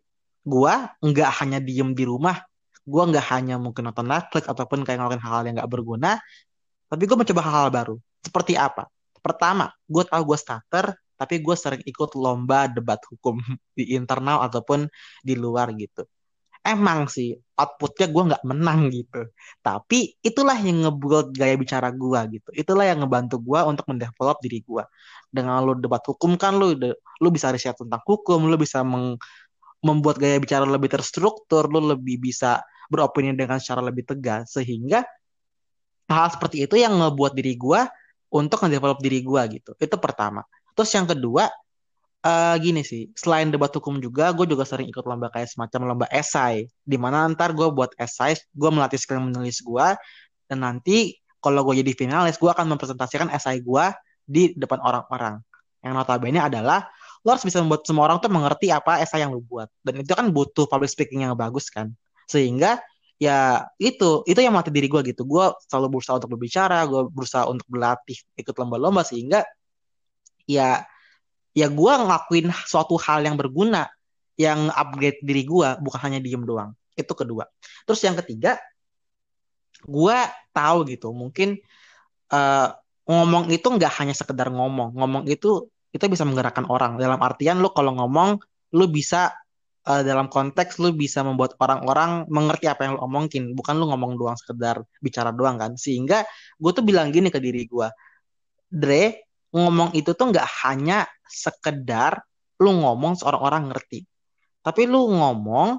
[0.43, 2.43] gue nggak hanya diem di rumah,
[2.83, 6.19] gue nggak hanya mungkin nonton Netflix ataupun kayak ngelakuin hal-hal yang nggak berguna,
[6.91, 7.95] tapi gue mencoba hal-hal baru.
[8.19, 8.91] Seperti apa?
[9.23, 13.39] Pertama, gue tahu gue starter, tapi gue sering ikut lomba debat hukum
[13.77, 14.91] di internal ataupun
[15.23, 16.03] di luar gitu.
[16.63, 19.27] Emang sih outputnya gue nggak menang gitu,
[19.59, 22.49] tapi itulah yang ngebuat gaya bicara gue gitu.
[22.55, 24.83] Itulah yang ngebantu gue untuk mendevelop diri gue.
[25.27, 26.71] Dengan lo debat hukum kan lo
[27.19, 29.19] lo bisa riset tentang hukum, lo bisa meng,
[29.83, 35.03] membuat gaya bicara lebih terstruktur, lo lebih bisa beropini dengan secara lebih tegas sehingga
[36.07, 37.81] hal seperti itu yang ngebuat diri gue
[38.33, 39.71] untuk ngedevelop diri gue gitu.
[39.77, 40.41] Itu pertama.
[40.73, 41.53] Terus yang kedua,
[42.25, 46.05] uh, gini sih, selain debat hukum juga, gue juga sering ikut lomba kayak semacam lomba
[46.09, 49.87] esai, di mana ntar gue buat esai, gue melatih skill menulis gue,
[50.49, 53.85] dan nanti kalau gue jadi finalis, gue akan mempresentasikan esai gue
[54.25, 55.43] di depan orang-orang.
[55.83, 56.87] Yang notabene adalah
[57.23, 59.67] lo harus bisa membuat semua orang tuh mengerti apa esai yang lo buat.
[59.83, 61.91] Dan itu kan butuh public speaking yang bagus kan.
[62.31, 62.79] Sehingga
[63.23, 63.39] ya
[63.79, 65.23] itu itu yang melatih diri gue gitu.
[65.23, 69.47] Gue selalu berusaha untuk berbicara gue berusaha untuk berlatih ikut lomba-lomba sehingga
[70.43, 70.83] ya
[71.55, 73.87] ya gue ngelakuin suatu hal yang berguna
[74.35, 76.75] yang upgrade diri gue bukan hanya diem doang.
[76.99, 77.47] Itu kedua.
[77.87, 78.59] Terus yang ketiga
[79.83, 80.17] gue
[80.55, 81.59] tahu gitu mungkin
[82.31, 82.67] uh,
[83.03, 84.97] ngomong itu nggak hanya sekedar ngomong.
[84.97, 86.97] Ngomong itu itu bisa menggerakkan orang.
[86.99, 88.41] Dalam artian lo kalau ngomong
[88.73, 89.31] lo bisa
[89.87, 93.43] uh, dalam konteks lu bisa membuat orang-orang mengerti apa yang lu omongin.
[93.55, 95.75] Bukan lu ngomong doang sekedar bicara doang kan.
[95.75, 96.23] Sehingga
[96.59, 97.87] gue tuh bilang gini ke diri gue
[98.73, 102.25] Dre ngomong itu tuh nggak hanya sekedar
[102.57, 104.07] lu ngomong seorang orang ngerti.
[104.63, 105.77] Tapi lu ngomong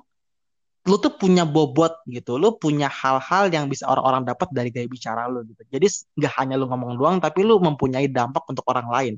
[0.85, 2.37] lu tuh punya bobot gitu.
[2.37, 5.64] Lu punya hal-hal yang bisa orang-orang dapat dari gaya bicara lu gitu.
[5.67, 5.87] Jadi
[6.21, 9.14] nggak hanya lu ngomong doang tapi lu mempunyai dampak untuk orang lain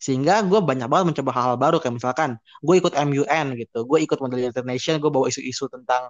[0.00, 3.84] sehingga gue banyak banget mencoba hal-hal baru kayak misalkan gue ikut MUN gitu.
[3.84, 6.08] Gue ikut Model International gue bawa isu-isu tentang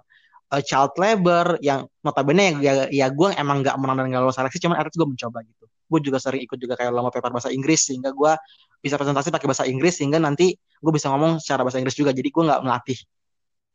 [0.55, 4.63] uh, child labor yang notabene ya, ya gue emang nggak menang dan nggak lolos seleksi
[4.63, 5.65] cuman akhirnya gue mencoba gitu.
[5.91, 8.31] Gue juga sering ikut juga kayak lomba paper bahasa Inggris sehingga gue
[8.79, 12.15] bisa presentasi pakai bahasa Inggris sehingga nanti gue bisa ngomong secara bahasa Inggris juga.
[12.15, 12.99] Jadi gue nggak melatih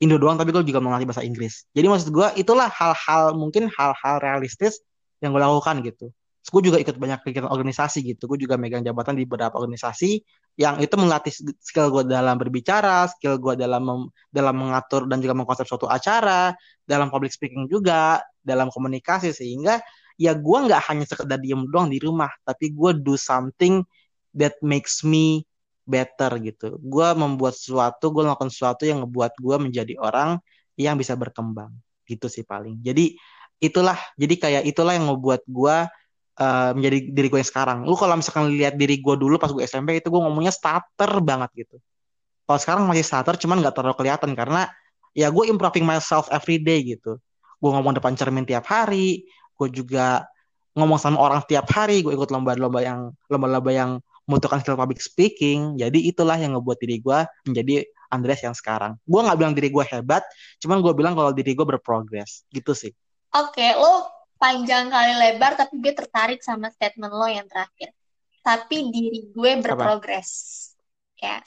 [0.00, 1.68] Indo doang tapi gue juga melatih bahasa Inggris.
[1.76, 4.80] Jadi maksud gue itulah hal-hal mungkin hal-hal realistis
[5.20, 6.08] yang gue lakukan gitu
[6.46, 8.30] gue juga ikut banyak kegiatan organisasi gitu.
[8.30, 10.22] Gue juga megang jabatan di beberapa organisasi
[10.56, 15.66] yang itu melatih skill gue dalam berbicara skill gue dalam dalam mengatur dan juga mengkonsep
[15.66, 16.54] suatu acara
[16.86, 19.34] dalam public speaking juga dalam komunikasi.
[19.34, 19.82] Sehingga
[20.16, 23.84] ya gue nggak hanya sekedar diem doang di rumah tapi gue do something
[24.32, 25.42] that makes me
[25.82, 26.78] better gitu.
[26.78, 30.38] Gue membuat sesuatu gue melakukan sesuatu yang ngebuat gue menjadi orang
[30.78, 31.74] yang bisa berkembang.
[32.06, 32.78] Gitu sih paling.
[32.86, 33.18] Jadi
[33.58, 35.76] itulah jadi kayak itulah yang ngebuat gue
[36.40, 37.78] uh, menjadi diri gue yang sekarang.
[37.84, 41.50] Lu kalau misalkan lihat diri gue dulu pas gue SMP itu gue ngomongnya starter banget
[41.66, 41.76] gitu.
[42.46, 44.70] Kalau sekarang masih starter cuman nggak terlalu kelihatan karena
[45.16, 47.18] ya gue improving myself every day gitu.
[47.58, 50.28] Gue ngomong depan cermin tiap hari, gue juga
[50.76, 53.90] ngomong sama orang tiap hari, gue ikut lomba-lomba yang lomba-lomba yang
[54.28, 55.80] membutuhkan skill public speaking.
[55.80, 57.18] Jadi itulah yang ngebuat diri gue
[57.48, 59.00] menjadi Andreas yang sekarang.
[59.08, 60.22] Gue nggak bilang diri gue hebat,
[60.62, 62.92] cuman gue bilang kalau diri gue berprogres, gitu sih.
[63.34, 67.92] Oke, okay, lo panjang kali lebar tapi gue tertarik sama statement lo yang terakhir
[68.44, 70.30] tapi diri gue berprogres
[71.16, 71.40] ya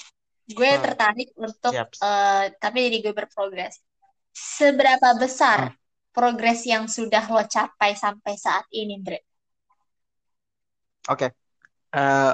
[0.49, 0.81] gue hmm.
[0.81, 1.93] tertarik untuk yep.
[2.01, 3.77] uh, tapi diri gue berprogres
[4.33, 5.75] seberapa besar hmm.
[6.11, 9.21] progres yang sudah lo capai sampai saat ini Dre?
[11.09, 11.29] Oke okay.
[11.93, 12.33] uh,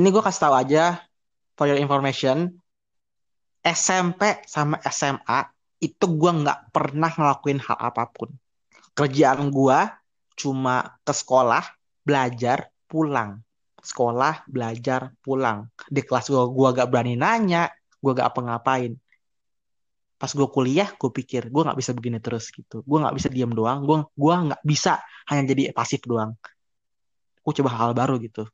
[0.00, 1.04] ini gue kasih tahu aja
[1.52, 2.56] for your information
[3.60, 5.40] SMP sama SMA
[5.84, 8.32] itu gue nggak pernah ngelakuin hal apa pun
[8.98, 9.94] kerjaan gua
[10.34, 11.62] cuma ke sekolah,
[12.02, 13.38] belajar, pulang.
[13.78, 15.70] Sekolah, belajar, pulang.
[15.86, 17.70] Di kelas gua, gua gak berani nanya,
[18.02, 18.98] gua gak apa-ngapain.
[20.18, 22.82] Pas gua kuliah, gua pikir gua gak bisa begini terus gitu.
[22.82, 24.98] Gua gak bisa diam doang, gua gua nggak bisa
[25.30, 26.34] hanya jadi pasif doang.
[27.46, 28.50] Gua coba hal, baru gitu.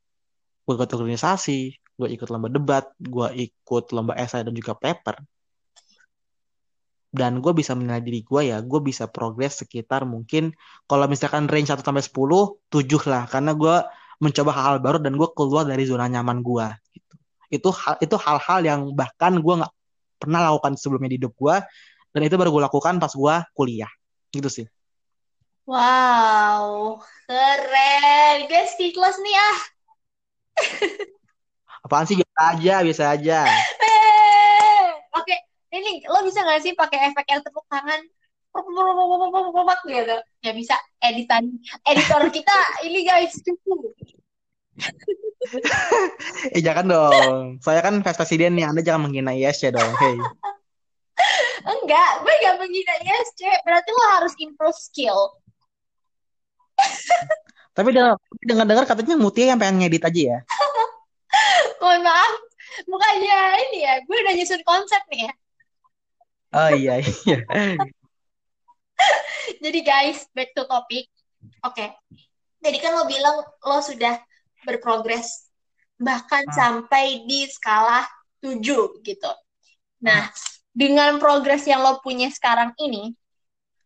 [0.61, 5.25] Gua ikut organisasi, gua ikut lomba debat, gua ikut lomba esai dan juga paper
[7.15, 10.51] dan gue bisa menilai diri gue ya gue bisa progres sekitar mungkin
[10.85, 12.11] kalau misalkan range 1 sampai 10
[12.69, 13.23] 7 lah.
[13.31, 13.75] Karena gue
[14.19, 17.15] mencoba hal-hal baru dan gue keluar dari zona nyaman gue gitu.
[17.51, 19.73] itu hal itu hal-hal yang bahkan gue nggak
[20.15, 21.55] pernah lakukan sebelumnya di hidup gue
[22.15, 23.91] dan itu baru gue lakukan pas gue kuliah.
[24.31, 24.65] Gitu sih.
[25.65, 28.45] Wow keren.
[28.51, 29.59] Guys speechless nih ah.
[31.85, 33.39] Apaan sih biasa aja, biasa aja.
[35.75, 37.99] Ini lo bisa nggak sih pakai efek yang tepuk tangan?
[39.83, 40.17] gitu.
[40.39, 42.57] Ya bisa editan editor kita
[42.87, 43.91] ini guys cukup.
[46.57, 47.61] Eh jangan dong.
[47.61, 49.93] Saya kan vice presiden nih, Anda jangan menghina ISC dong.
[50.01, 50.17] Hey.
[51.77, 53.45] Enggak, gue gak menghina ISC.
[53.61, 55.37] Berarti lo harus improve skill.
[57.77, 57.93] Tapi
[58.41, 60.39] dengar dengar katanya Mutia yang pengen ngedit aja ya.
[61.77, 62.33] Mohon maaf,
[62.89, 63.93] bukannya ini ya.
[64.01, 65.33] Gue udah nyusun konsep nih ya.
[66.55, 67.37] Oh iya iya.
[69.63, 71.11] Jadi guys, back to topic.
[71.67, 71.91] Oke.
[72.63, 74.17] Jadi kan lo bilang lo sudah
[74.65, 75.51] berprogres
[75.99, 76.55] bahkan Hmm.
[76.55, 78.07] sampai di skala
[78.39, 79.31] 7 gitu.
[80.03, 80.31] Nah,
[80.75, 83.15] dengan progres yang lo punya sekarang ini,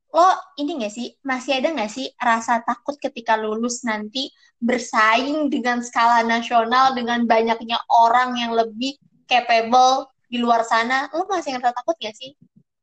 [0.09, 0.25] lo
[0.57, 6.25] ini gak sih, masih ada gak sih rasa takut ketika lulus nanti bersaing dengan skala
[6.25, 8.97] nasional dengan banyaknya orang yang lebih
[9.29, 11.09] capable di luar sana?
[11.13, 12.33] Lo masih ngerasa takut gak sih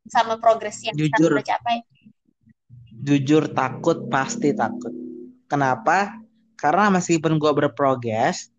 [0.08, 1.36] sama progres yang Jujur.
[1.36, 1.82] udah capai?
[2.96, 4.90] Jujur takut, pasti takut.
[5.46, 6.16] Kenapa?
[6.56, 8.50] Karena meskipun gue berprogres,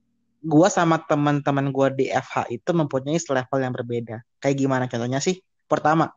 [0.44, 4.18] gue sama teman-teman gue di FH itu mempunyai level yang berbeda.
[4.40, 5.42] Kayak gimana contohnya sih?
[5.66, 6.14] Pertama,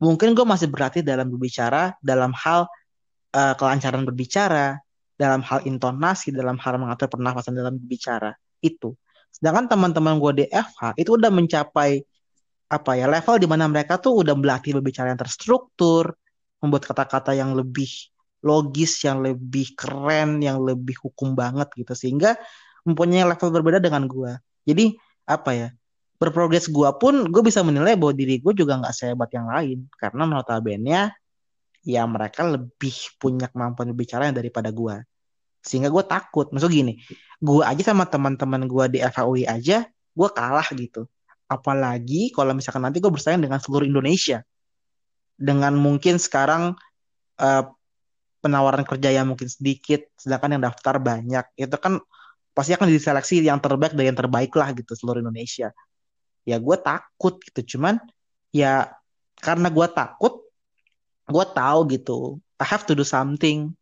[0.00, 2.66] mungkin gue masih berlatih dalam berbicara, dalam hal
[3.36, 4.80] eh, kelancaran berbicara,
[5.14, 8.34] dalam hal intonasi, dalam hal mengatur pernafasan dalam berbicara.
[8.58, 8.96] Itu.
[9.30, 12.02] Sedangkan teman-teman gue di FH itu udah mencapai
[12.68, 16.12] apa ya level di mana mereka tuh udah berlatih berbicara yang terstruktur,
[16.60, 17.88] membuat kata-kata yang lebih
[18.44, 22.36] logis, yang lebih keren, yang lebih hukum banget gitu sehingga
[22.84, 24.36] mempunyai level berbeda dengan gua.
[24.68, 25.68] Jadi apa ya?
[26.18, 30.26] Berprogres gua pun gue bisa menilai bahwa diri gue juga nggak sehebat yang lain karena
[30.26, 31.14] notabene
[31.86, 34.98] ya mereka lebih punya kemampuan berbicara daripada gua.
[35.62, 36.50] Sehingga gue takut.
[36.50, 36.98] Maksud gini,
[37.38, 41.06] gua aja sama teman-teman gua di FAUI aja, gua kalah gitu.
[41.48, 44.44] Apalagi kalau misalkan nanti gue bersaing dengan seluruh Indonesia.
[45.38, 46.76] Dengan mungkin sekarang
[47.40, 47.64] eh,
[48.38, 51.44] penawaran kerja yang mungkin sedikit, sedangkan yang daftar banyak.
[51.58, 51.98] Itu kan
[52.54, 55.74] pasti akan diseleksi yang terbaik dan yang terbaik lah gitu seluruh Indonesia.
[56.46, 58.00] Ya gue takut gitu, cuman
[58.54, 58.90] ya
[59.38, 60.42] karena gue takut,
[61.28, 62.18] gue tahu gitu,
[62.58, 63.74] I have to do something.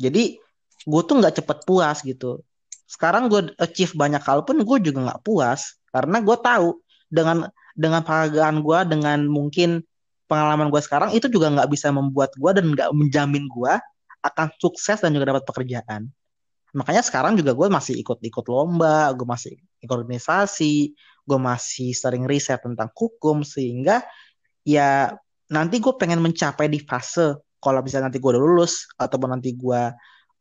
[0.00, 0.38] Jadi
[0.84, 2.42] gue tuh nggak cepet puas gitu.
[2.84, 6.83] Sekarang gue achieve banyak hal pun gue juga nggak puas karena gue tahu
[7.14, 7.46] dengan
[7.78, 9.86] dengan penghargaan gue, dengan mungkin
[10.26, 13.74] pengalaman gue sekarang itu juga nggak bisa membuat gue dan nggak menjamin gue
[14.24, 16.10] akan sukses dan juga dapat pekerjaan.
[16.74, 20.90] Makanya sekarang juga gue masih ikut-ikut lomba, gue masih ikut organisasi,
[21.22, 24.02] gue masih sering riset tentang hukum sehingga
[24.66, 25.14] ya
[25.46, 29.82] nanti gue pengen mencapai di fase kalau bisa nanti gue udah lulus ataupun nanti gue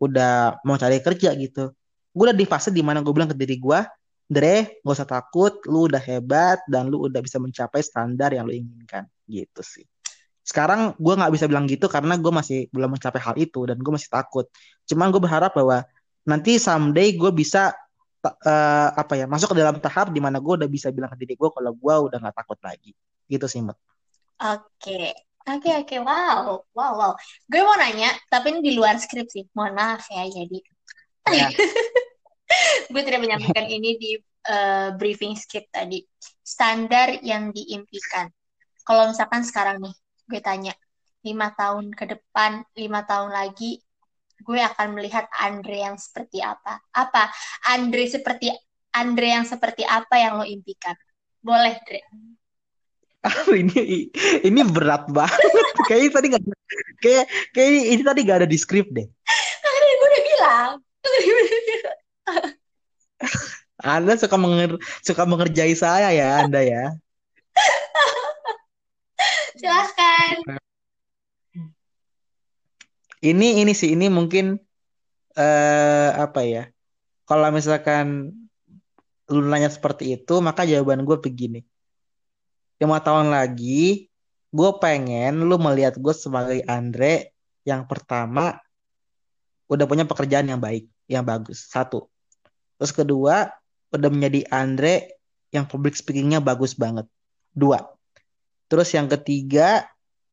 [0.02, 1.70] udah mau cari kerja gitu.
[2.10, 3.80] Gue udah di fase di mana gue bilang ke diri gue,
[4.28, 8.56] Dre, gak usah takut, lu udah hebat dan lu udah bisa mencapai standar yang lu
[8.56, 9.84] inginkan gitu sih.
[10.44, 13.92] Sekarang gue nggak bisa bilang gitu karena gue masih belum mencapai hal itu dan gue
[13.96, 14.46] masih takut.
[14.84, 15.88] Cuman gue berharap bahwa
[16.28, 17.72] nanti someday gue bisa
[18.28, 21.40] eh, apa ya masuk ke dalam tahap di mana gue udah bisa bilang ke diri
[21.40, 22.92] gue kalau gue udah nggak takut lagi.
[23.32, 23.78] Gitu sih, Mbak.
[24.44, 25.16] Oke,
[25.48, 27.14] oke, oke, wow, wow, wow.
[27.48, 29.48] Gue mau nanya, tapi ini di luar skrip sih.
[29.56, 30.60] Mohon maaf ya, jadi
[31.32, 31.48] Ya.
[32.92, 34.12] gue tidak menyampaikan ini di
[34.50, 36.04] eh, briefing script tadi.
[36.44, 38.28] Standar yang diimpikan.
[38.84, 39.96] Kalau misalkan sekarang nih,
[40.28, 40.74] gue tanya,
[41.24, 43.80] lima tahun ke depan, lima tahun lagi,
[44.44, 46.84] gue akan melihat Andre yang seperti apa?
[46.92, 47.32] Apa?
[47.72, 48.52] Andre seperti
[48.94, 50.94] Andre yang seperti apa yang lo impikan?
[51.40, 52.04] Boleh, Dre.
[53.56, 54.12] ini
[54.44, 55.40] ini berat banget.
[55.88, 56.44] Kayaknya tadi nggak
[57.00, 59.08] kayak kayak ini tadi gak ada di skrip deh.
[59.64, 60.72] Kan gue udah bilang.
[63.84, 66.84] Anda suka menger suka mengerjai saya ya, Anda ya.
[69.60, 70.60] Silahkan.
[73.24, 74.60] Ini ini sih ini mungkin
[75.40, 76.68] eh apa ya?
[77.24, 78.36] Kalau misalkan
[79.32, 81.64] lu nanya seperti itu, maka jawaban gue begini.
[82.78, 84.12] Lima tahun lagi,
[84.52, 87.32] gue pengen lu melihat gue sebagai Andre
[87.64, 88.60] yang pertama
[89.72, 91.64] udah punya pekerjaan yang baik, yang bagus.
[91.66, 92.13] Satu.
[92.78, 93.50] Terus kedua,
[93.94, 95.20] udah menjadi Andre
[95.54, 97.06] yang public speakingnya bagus banget.
[97.54, 97.82] Dua.
[98.66, 99.86] Terus yang ketiga,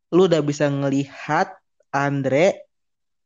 [0.09, 1.53] lu udah bisa ngelihat
[1.93, 2.71] Andre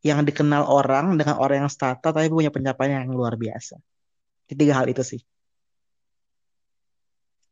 [0.04, 3.80] yang dikenal orang dengan orang yang startup tapi punya pencapaian yang luar biasa.
[4.44, 5.20] Ketiga hal itu sih.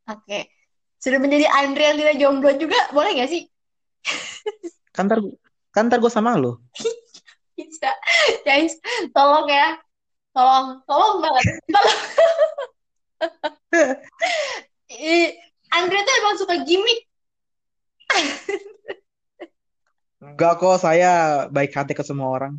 [0.05, 0.51] Oke.
[1.01, 3.43] Sudah menjadi Andre yang tidak jomblo juga, boleh gak sih?
[4.93, 5.19] Kan ntar,
[5.73, 6.61] kan ntar gue sama lu.
[7.57, 7.89] Bisa.
[8.45, 8.77] Guys,
[9.11, 9.81] tolong ya.
[10.33, 11.45] Tolong, tolong banget.
[11.73, 12.01] Tolong.
[15.73, 17.01] Andre tuh emang suka gimmick.
[20.23, 22.53] Enggak kok, saya baik hati ke semua orang.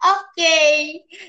[0.00, 0.72] Oke, okay.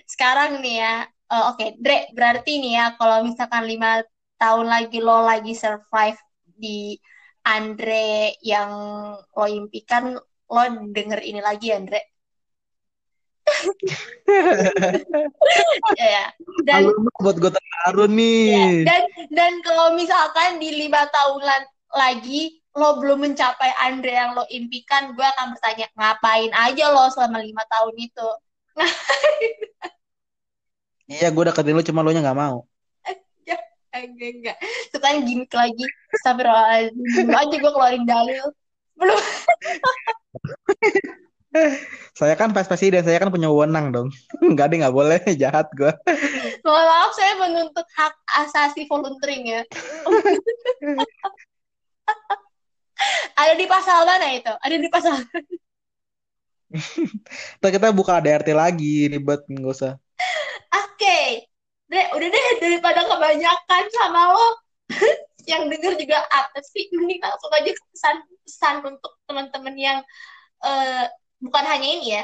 [0.07, 0.95] sekarang nih ya.
[1.27, 1.69] Uh, Oke, okay.
[1.79, 4.03] Dre, berarti nih ya, kalau misalkan lima
[4.39, 6.95] tahun lagi lo lagi survive di
[7.43, 8.71] Andre yang
[9.19, 10.15] lo impikan,
[10.47, 10.61] lo
[10.95, 11.99] denger ini lagi, Andre.
[15.97, 16.25] Ya,
[16.65, 16.81] dan
[17.19, 18.51] buat gue terharu nih.
[18.51, 21.41] Ya, dan dan kalau misalkan di lima tahun
[21.93, 27.43] lagi lo belum mencapai Andre yang lo impikan, gue akan bertanya ngapain aja lo selama
[27.43, 28.29] lima tahun itu.
[31.11, 32.63] Iya, gue deketin lo cuma lo nya nggak mau.
[33.91, 34.55] enggak, enggak.
[34.95, 35.83] Sekarang gimmick lagi.
[36.23, 38.47] Belum aja gue keluarin dalil.
[38.95, 39.19] Belum.
[42.15, 44.07] saya kan pas presiden, saya kan punya wewenang dong.
[44.43, 45.19] Enggak deh, nggak boleh.
[45.41, 45.91] Jahat gue.
[46.63, 48.13] Mohon maaf, saya menuntut hak
[48.47, 49.61] asasi volunteering ya.
[53.41, 54.53] Ada di pasal mana itu?
[54.61, 55.25] Ada di pasal.
[56.71, 59.97] Kita kita buka ADRT lagi, ribet nggak usah.
[60.71, 61.27] Oke, okay.
[61.89, 64.47] Dre, udah deh daripada kebanyakan sama lo
[65.49, 66.87] yang denger juga apa sih?
[66.93, 69.99] Mending langsung aja pesan-pesan untuk teman-teman yang
[70.61, 71.05] uh,
[71.41, 72.23] bukan hanya ini ya,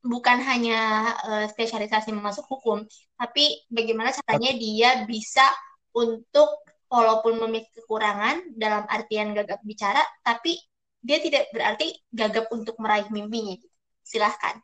[0.00, 0.78] bukan hanya
[1.26, 2.86] uh, spesialisasi masuk hukum,
[3.18, 5.44] tapi bagaimana caranya dia bisa
[5.90, 10.56] untuk walaupun memiliki kekurangan dalam artian gagap bicara, tapi
[11.02, 13.58] dia tidak berarti gagap untuk meraih mimpinya.
[14.06, 14.62] Silahkan.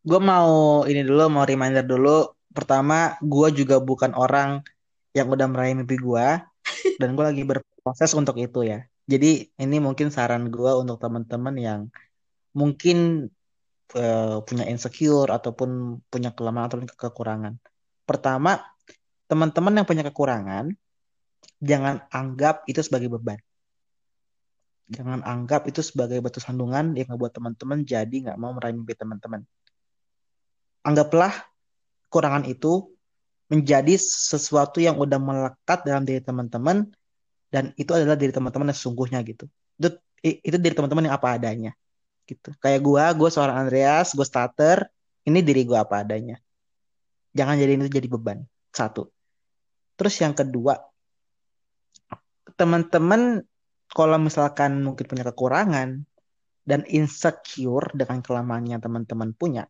[0.00, 2.32] Gue mau ini dulu, mau reminder dulu.
[2.50, 4.64] Pertama, gue juga bukan orang
[5.12, 6.26] yang udah meraih mimpi gue,
[6.96, 8.89] dan gue lagi berproses untuk itu ya.
[9.10, 11.80] Jadi ini mungkin saran gue untuk teman-teman yang
[12.54, 13.26] mungkin
[13.98, 17.58] uh, punya insecure ataupun punya kelemahan atau kekurangan.
[18.06, 18.62] Pertama,
[19.26, 20.70] teman-teman yang punya kekurangan,
[21.58, 23.38] jangan anggap itu sebagai beban.
[24.90, 29.46] Jangan anggap itu sebagai batu sandungan yang ngebuat teman-teman jadi nggak mau meraih mimpi teman-teman.
[30.82, 31.30] Anggaplah
[32.10, 32.90] kekurangan itu
[33.50, 36.90] menjadi sesuatu yang udah melekat dalam diri teman-teman
[37.50, 39.50] dan itu adalah diri teman-teman yang sesungguhnya gitu.
[39.76, 41.74] Itu itu diri teman-teman yang apa adanya
[42.30, 42.54] gitu.
[42.62, 44.86] Kayak gua, gua seorang Andreas, gua starter,
[45.26, 46.38] ini diri gua apa adanya.
[47.34, 48.46] Jangan jadi itu jadi beban.
[48.70, 49.10] Satu.
[49.98, 50.78] Terus yang kedua,
[52.54, 53.42] teman-teman
[53.90, 56.06] kalau misalkan mungkin punya kekurangan
[56.62, 59.66] dan insecure dengan kelemahannya teman-teman punya,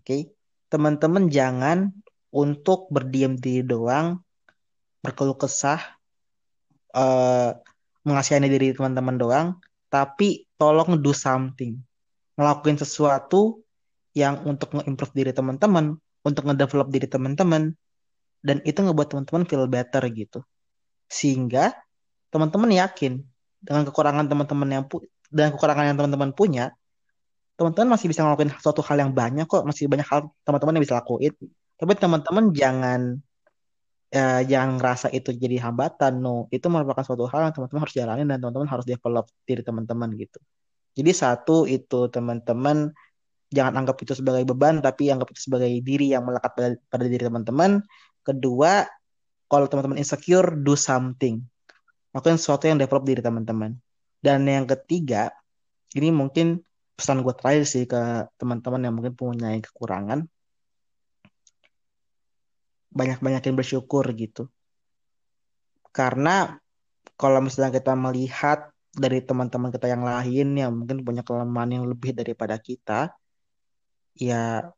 [0.00, 0.20] oke, okay?
[0.72, 1.92] teman-teman jangan
[2.32, 4.24] untuk berdiam diri doang,
[5.04, 6.00] berkeluh kesah,
[6.92, 7.56] uh,
[8.06, 9.48] mengasihani diri teman-teman doang,
[9.92, 11.76] tapi tolong do something,
[12.36, 13.60] ngelakuin sesuatu
[14.12, 17.72] yang untuk nge-improve diri teman-teman, untuk nge-develop diri teman-teman,
[18.44, 20.40] dan itu ngebuat teman-teman feel better gitu.
[21.08, 21.72] Sehingga
[22.32, 23.20] teman-teman yakin
[23.62, 26.74] dengan kekurangan teman-teman yang pu dan kekurangan yang teman-teman punya
[27.54, 30.98] teman-teman masih bisa ngelakuin suatu hal yang banyak kok masih banyak hal teman-teman yang bisa
[30.98, 31.32] lakuin.
[31.78, 33.00] Tapi teman-teman jangan
[34.12, 38.26] ya, jangan ngerasa itu jadi hambatan no itu merupakan suatu hal yang teman-teman harus jalanin
[38.28, 40.38] dan teman-teman harus develop diri teman-teman gitu
[40.92, 42.92] jadi satu itu teman-teman
[43.48, 47.24] jangan anggap itu sebagai beban tapi anggap itu sebagai diri yang melekat pada, pada diri
[47.24, 47.80] teman-teman
[48.22, 48.86] Kedua,
[49.50, 51.42] kalau teman-teman insecure, do something.
[52.14, 53.74] Lakukan sesuatu yang develop diri teman-teman.
[54.22, 55.34] Dan yang ketiga,
[55.98, 56.62] ini mungkin
[56.94, 60.30] pesan gue terakhir sih ke teman-teman yang mungkin punya kekurangan.
[62.92, 64.52] Banyak-banyakin bersyukur gitu.
[65.92, 66.56] Karena
[67.16, 72.12] kalau misalnya kita melihat dari teman-teman kita yang lain yang mungkin punya kelemahan yang lebih
[72.12, 73.12] daripada kita,
[74.16, 74.68] ya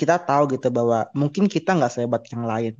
[0.00, 2.74] kita tahu gitu bahwa mungkin kita nggak sehebat yang lain.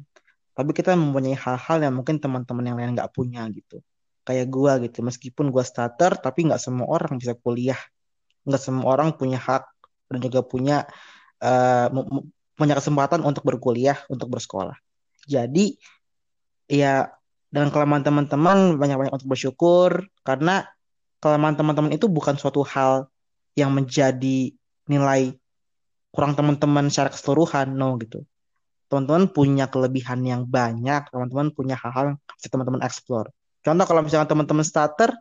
[0.57, 3.85] Tapi kita mempunyai hal-hal yang mungkin teman-teman yang lain nggak punya gitu.
[4.25, 7.81] Kayak gue gitu meskipun gue starter tapi nggak semua orang bisa kuliah.
[8.49, 9.69] Nggak semua orang punya hak
[10.09, 10.89] dan juga punya
[11.45, 11.93] uh,
[12.61, 14.77] punya kesempatan untuk berkuliah untuk bersekolah.
[15.25, 15.81] Jadi
[16.69, 17.09] ya
[17.49, 20.69] dengan kelemahan teman-teman banyak-banyak untuk bersyukur karena
[21.25, 23.09] kelemahan teman-teman itu bukan suatu hal
[23.57, 24.53] yang menjadi
[24.87, 25.35] nilai
[26.13, 28.23] kurang teman-teman secara keseluruhan no gitu.
[28.93, 32.19] Teman-teman punya kelebihan yang banyak teman-teman punya hal-hal yang
[32.51, 33.33] teman-teman explore.
[33.65, 35.17] Contoh kalau misalnya teman-teman starter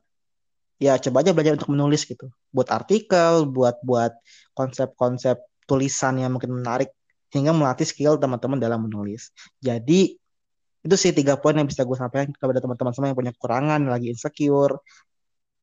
[0.79, 2.29] ya coba aja belajar untuk menulis gitu.
[2.51, 4.13] Buat artikel buat buat
[4.53, 6.89] konsep-konsep tulisan yang mungkin menarik
[7.29, 9.29] hingga melatih skill teman-teman dalam menulis.
[9.61, 10.17] Jadi
[10.79, 14.09] itu sih tiga poin yang bisa gue sampaikan kepada teman-teman semua yang punya kekurangan lagi
[14.09, 14.79] insecure.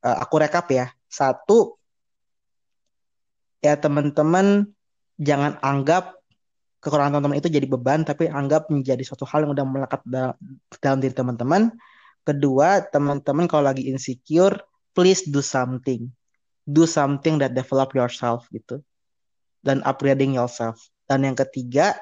[0.04, 0.92] Uh, aku rekap ya.
[1.10, 1.80] Satu
[3.64, 4.68] ya teman-teman
[5.16, 6.20] jangan anggap
[6.84, 10.36] kekurangan teman-teman itu jadi beban tapi anggap menjadi suatu hal yang udah melekat dalam,
[10.78, 11.62] dalam diri teman-teman.
[12.26, 14.62] Kedua teman-teman kalau lagi insecure
[14.94, 16.12] please do something.
[16.66, 18.82] Do something that develop yourself gitu.
[19.64, 21.96] Dan upgrading yourself dan yang ketiga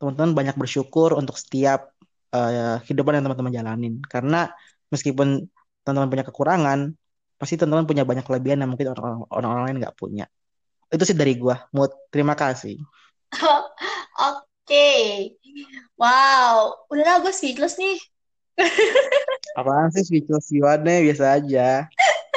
[0.00, 1.92] teman-teman banyak bersyukur untuk setiap
[2.32, 4.48] uh, kehidupan yang teman-teman jalanin karena
[4.88, 5.44] meskipun
[5.84, 6.80] teman-teman punya kekurangan
[7.36, 8.96] pasti teman-teman punya banyak kelebihan yang mungkin
[9.28, 10.26] orang-orang lain nggak punya
[10.90, 12.80] itu sih dari gua mood terima kasih
[14.20, 14.46] Oke.
[14.66, 15.06] Okay.
[15.98, 16.86] Wow.
[16.90, 17.98] Udah lah gue speechless nih.
[19.58, 21.00] Apaan sih speechless gimana?
[21.00, 21.86] Biasa aja.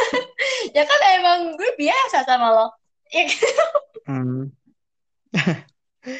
[0.75, 2.67] ya kan emang gue biasa sama lo.
[3.11, 3.53] Ya kan?
[4.09, 4.41] hmm.
[5.33, 6.19] Oke,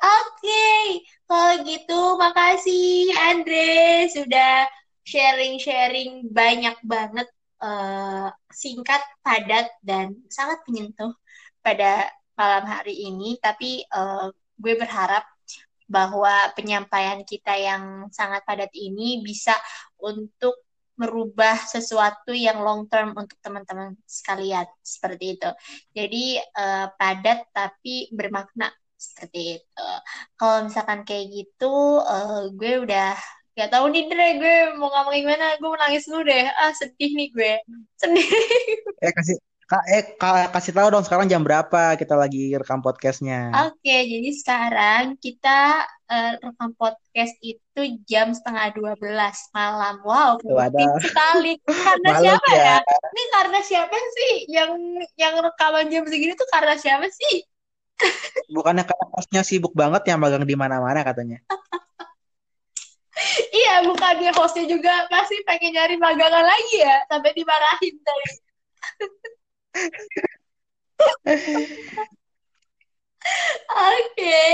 [0.00, 0.84] okay.
[1.28, 4.66] kalau gitu makasih Andre sudah
[5.04, 7.28] sharing-sharing banyak banget
[7.60, 11.12] uh, singkat, padat dan sangat menyentuh
[11.60, 15.28] pada malam hari ini, tapi uh, gue berharap
[15.90, 19.52] bahwa penyampaian kita yang sangat padat ini bisa
[19.98, 20.69] untuk
[21.00, 25.50] merubah sesuatu yang long term untuk teman-teman sekalian seperti itu.
[25.96, 28.68] Jadi uh, padat tapi bermakna
[29.00, 29.88] seperti itu.
[30.36, 33.16] Kalau misalkan kayak gitu, uh, gue udah
[33.56, 36.44] gak tahu nih Dre, gue mau ngomong gimana, gue mau nangis dulu deh.
[36.52, 37.52] Ah sedih nih gue,
[37.96, 38.28] sedih.
[39.00, 39.40] Eh kasih
[39.70, 43.54] Kak, eh, Kak, kasih tahu dong sekarang jam berapa kita lagi rekam podcastnya.
[43.70, 50.02] Oke, jadi sekarang kita uh, rekam podcast itu jam setengah dua belas malam.
[50.02, 51.54] Wow, penting sekali.
[51.62, 52.64] Karena siapa ya?
[52.66, 52.76] ya?
[52.82, 54.74] Ini karena siapa sih yang
[55.14, 57.46] yang rekaman jam segini tuh karena siapa sih?
[58.50, 61.38] Bukannya karena hostnya sibuk banget yang magang di mana-mana katanya.
[63.54, 68.30] iya, bukannya hostnya juga pasti pengen nyari magangan lagi ya, sampai dimarahin tadi.
[73.70, 74.48] Oke,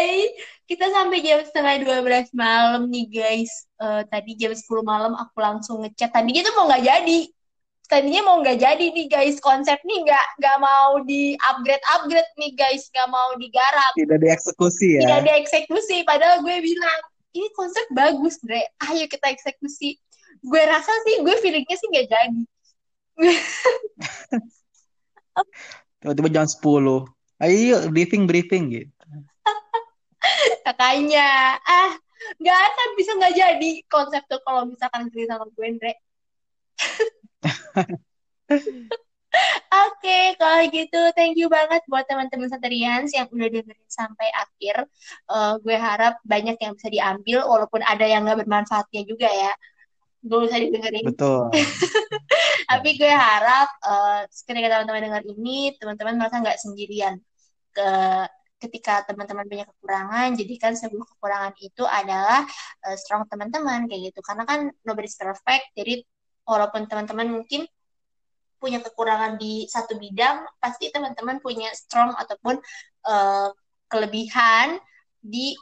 [0.66, 3.52] kita sampai jam setengah dua belas malam nih guys.
[3.80, 6.12] Uh, tadi jam sepuluh malam aku langsung ngechat.
[6.12, 7.20] Tadinya tuh mau nggak jadi.
[7.86, 9.38] Tadinya mau nggak jadi nih guys.
[9.38, 12.90] Konsep nih nggak nggak mau di upgrade upgrade nih guys.
[12.90, 13.92] Nggak mau digarap.
[13.94, 15.00] Tidak dieksekusi ya.
[15.06, 15.96] Tidak dieksekusi.
[16.02, 17.00] Padahal gue bilang
[17.36, 18.66] ini konsep bagus, Dre.
[18.90, 19.96] Ayo kita eksekusi.
[20.44, 22.42] Gue rasa sih, gue feelingnya sih nggak jadi.
[26.00, 27.04] Tiba-tiba jam 10.
[27.36, 28.92] Ayo briefing briefing gitu.
[30.64, 31.92] Kakaknya, ah
[32.42, 35.92] nggak akan bisa nggak jadi konsep tuh kalau misalkan cerita sama gue Andre.
[39.66, 44.88] Oke, okay, kalau gitu thank you banget buat teman-teman Satrians yang udah dengerin sampai akhir.
[45.28, 49.52] Uh, gue harap banyak yang bisa diambil, walaupun ada yang nggak bermanfaatnya juga ya
[50.26, 51.04] gak usah didengerin.
[51.06, 51.40] Betul.
[52.70, 57.14] Tapi gue harap uh, ketika teman-teman dengar ini, teman-teman merasa nggak sendirian.
[57.70, 57.88] Ke
[58.56, 62.42] ketika teman-teman punya kekurangan, jadikan sebuah kekurangan itu adalah
[62.88, 64.20] uh, strong teman-teman kayak gitu.
[64.24, 66.02] Karena kan nobody's perfect, jadi
[66.48, 67.68] walaupun teman-teman mungkin
[68.56, 72.56] punya kekurangan di satu bidang, pasti teman-teman punya strong ataupun
[73.04, 73.52] uh,
[73.86, 74.80] kelebihan
[75.20, 75.52] di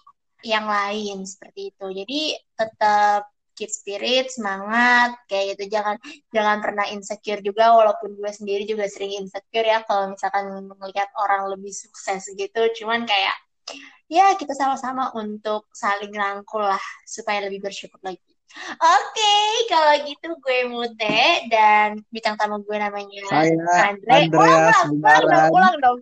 [0.47, 1.87] yang lain seperti itu.
[1.91, 2.21] Jadi
[2.55, 5.79] tetap keep spirit, semangat, kayak gitu.
[5.79, 5.97] Jangan
[6.31, 11.49] jangan pernah insecure juga, walaupun gue sendiri juga sering insecure ya kalau misalkan melihat orang
[11.51, 12.61] lebih sukses gitu.
[12.83, 13.37] Cuman kayak
[14.11, 18.21] ya kita sama-sama untuk saling rangkul lah supaya lebih bersyukur lagi.
[18.55, 23.51] Oke, okay, kalau gitu gue Mute dan bintang tamu gue namanya Saya
[23.91, 24.31] Andre.
[24.31, 25.99] Andreas oh, ulang, dong, ulang dong.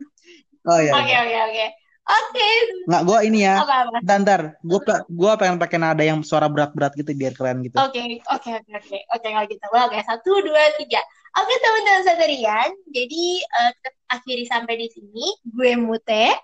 [0.68, 0.92] Oh iya.
[0.92, 1.66] Oke, oke, oke.
[2.02, 2.48] Oke.
[2.90, 3.62] Nggak, gue ini ya.
[3.62, 7.78] Apa, Dantar, gue gue pengen pakai nada yang suara berat-berat gitu biar keren gitu.
[7.78, 8.98] Oke, oke, oke, oke.
[9.14, 9.66] Oke, kalau gitu.
[9.70, 10.98] Oke, satu, dua, tiga.
[11.38, 12.70] Oke, teman-teman sadarian.
[12.90, 15.26] Jadi, uh, kita akhiri sampai di sini.
[15.46, 16.34] Gue Mute.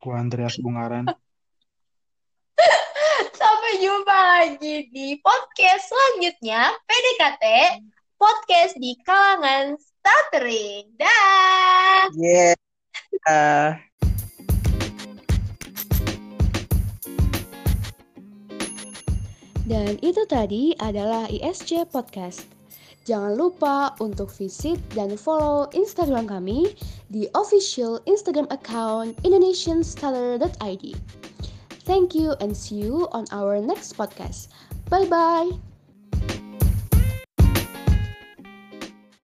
[0.00, 1.04] Gue Andreas Bungaran.
[3.40, 6.72] sampai jumpa lagi di podcast selanjutnya.
[6.88, 7.44] PDKT.
[8.16, 10.96] Podcast di kalangan stuttering.
[10.96, 12.08] Dah.
[12.16, 12.56] Yeah.
[13.28, 13.76] Uh.
[19.70, 22.42] Dan itu tadi adalah ISC Podcast.
[23.06, 26.74] Jangan lupa untuk visit dan follow Instagram kami
[27.06, 30.84] di official Instagram account indonesianstellar.id.
[31.86, 34.50] Thank you and see you on our next podcast.
[34.90, 35.69] Bye bye.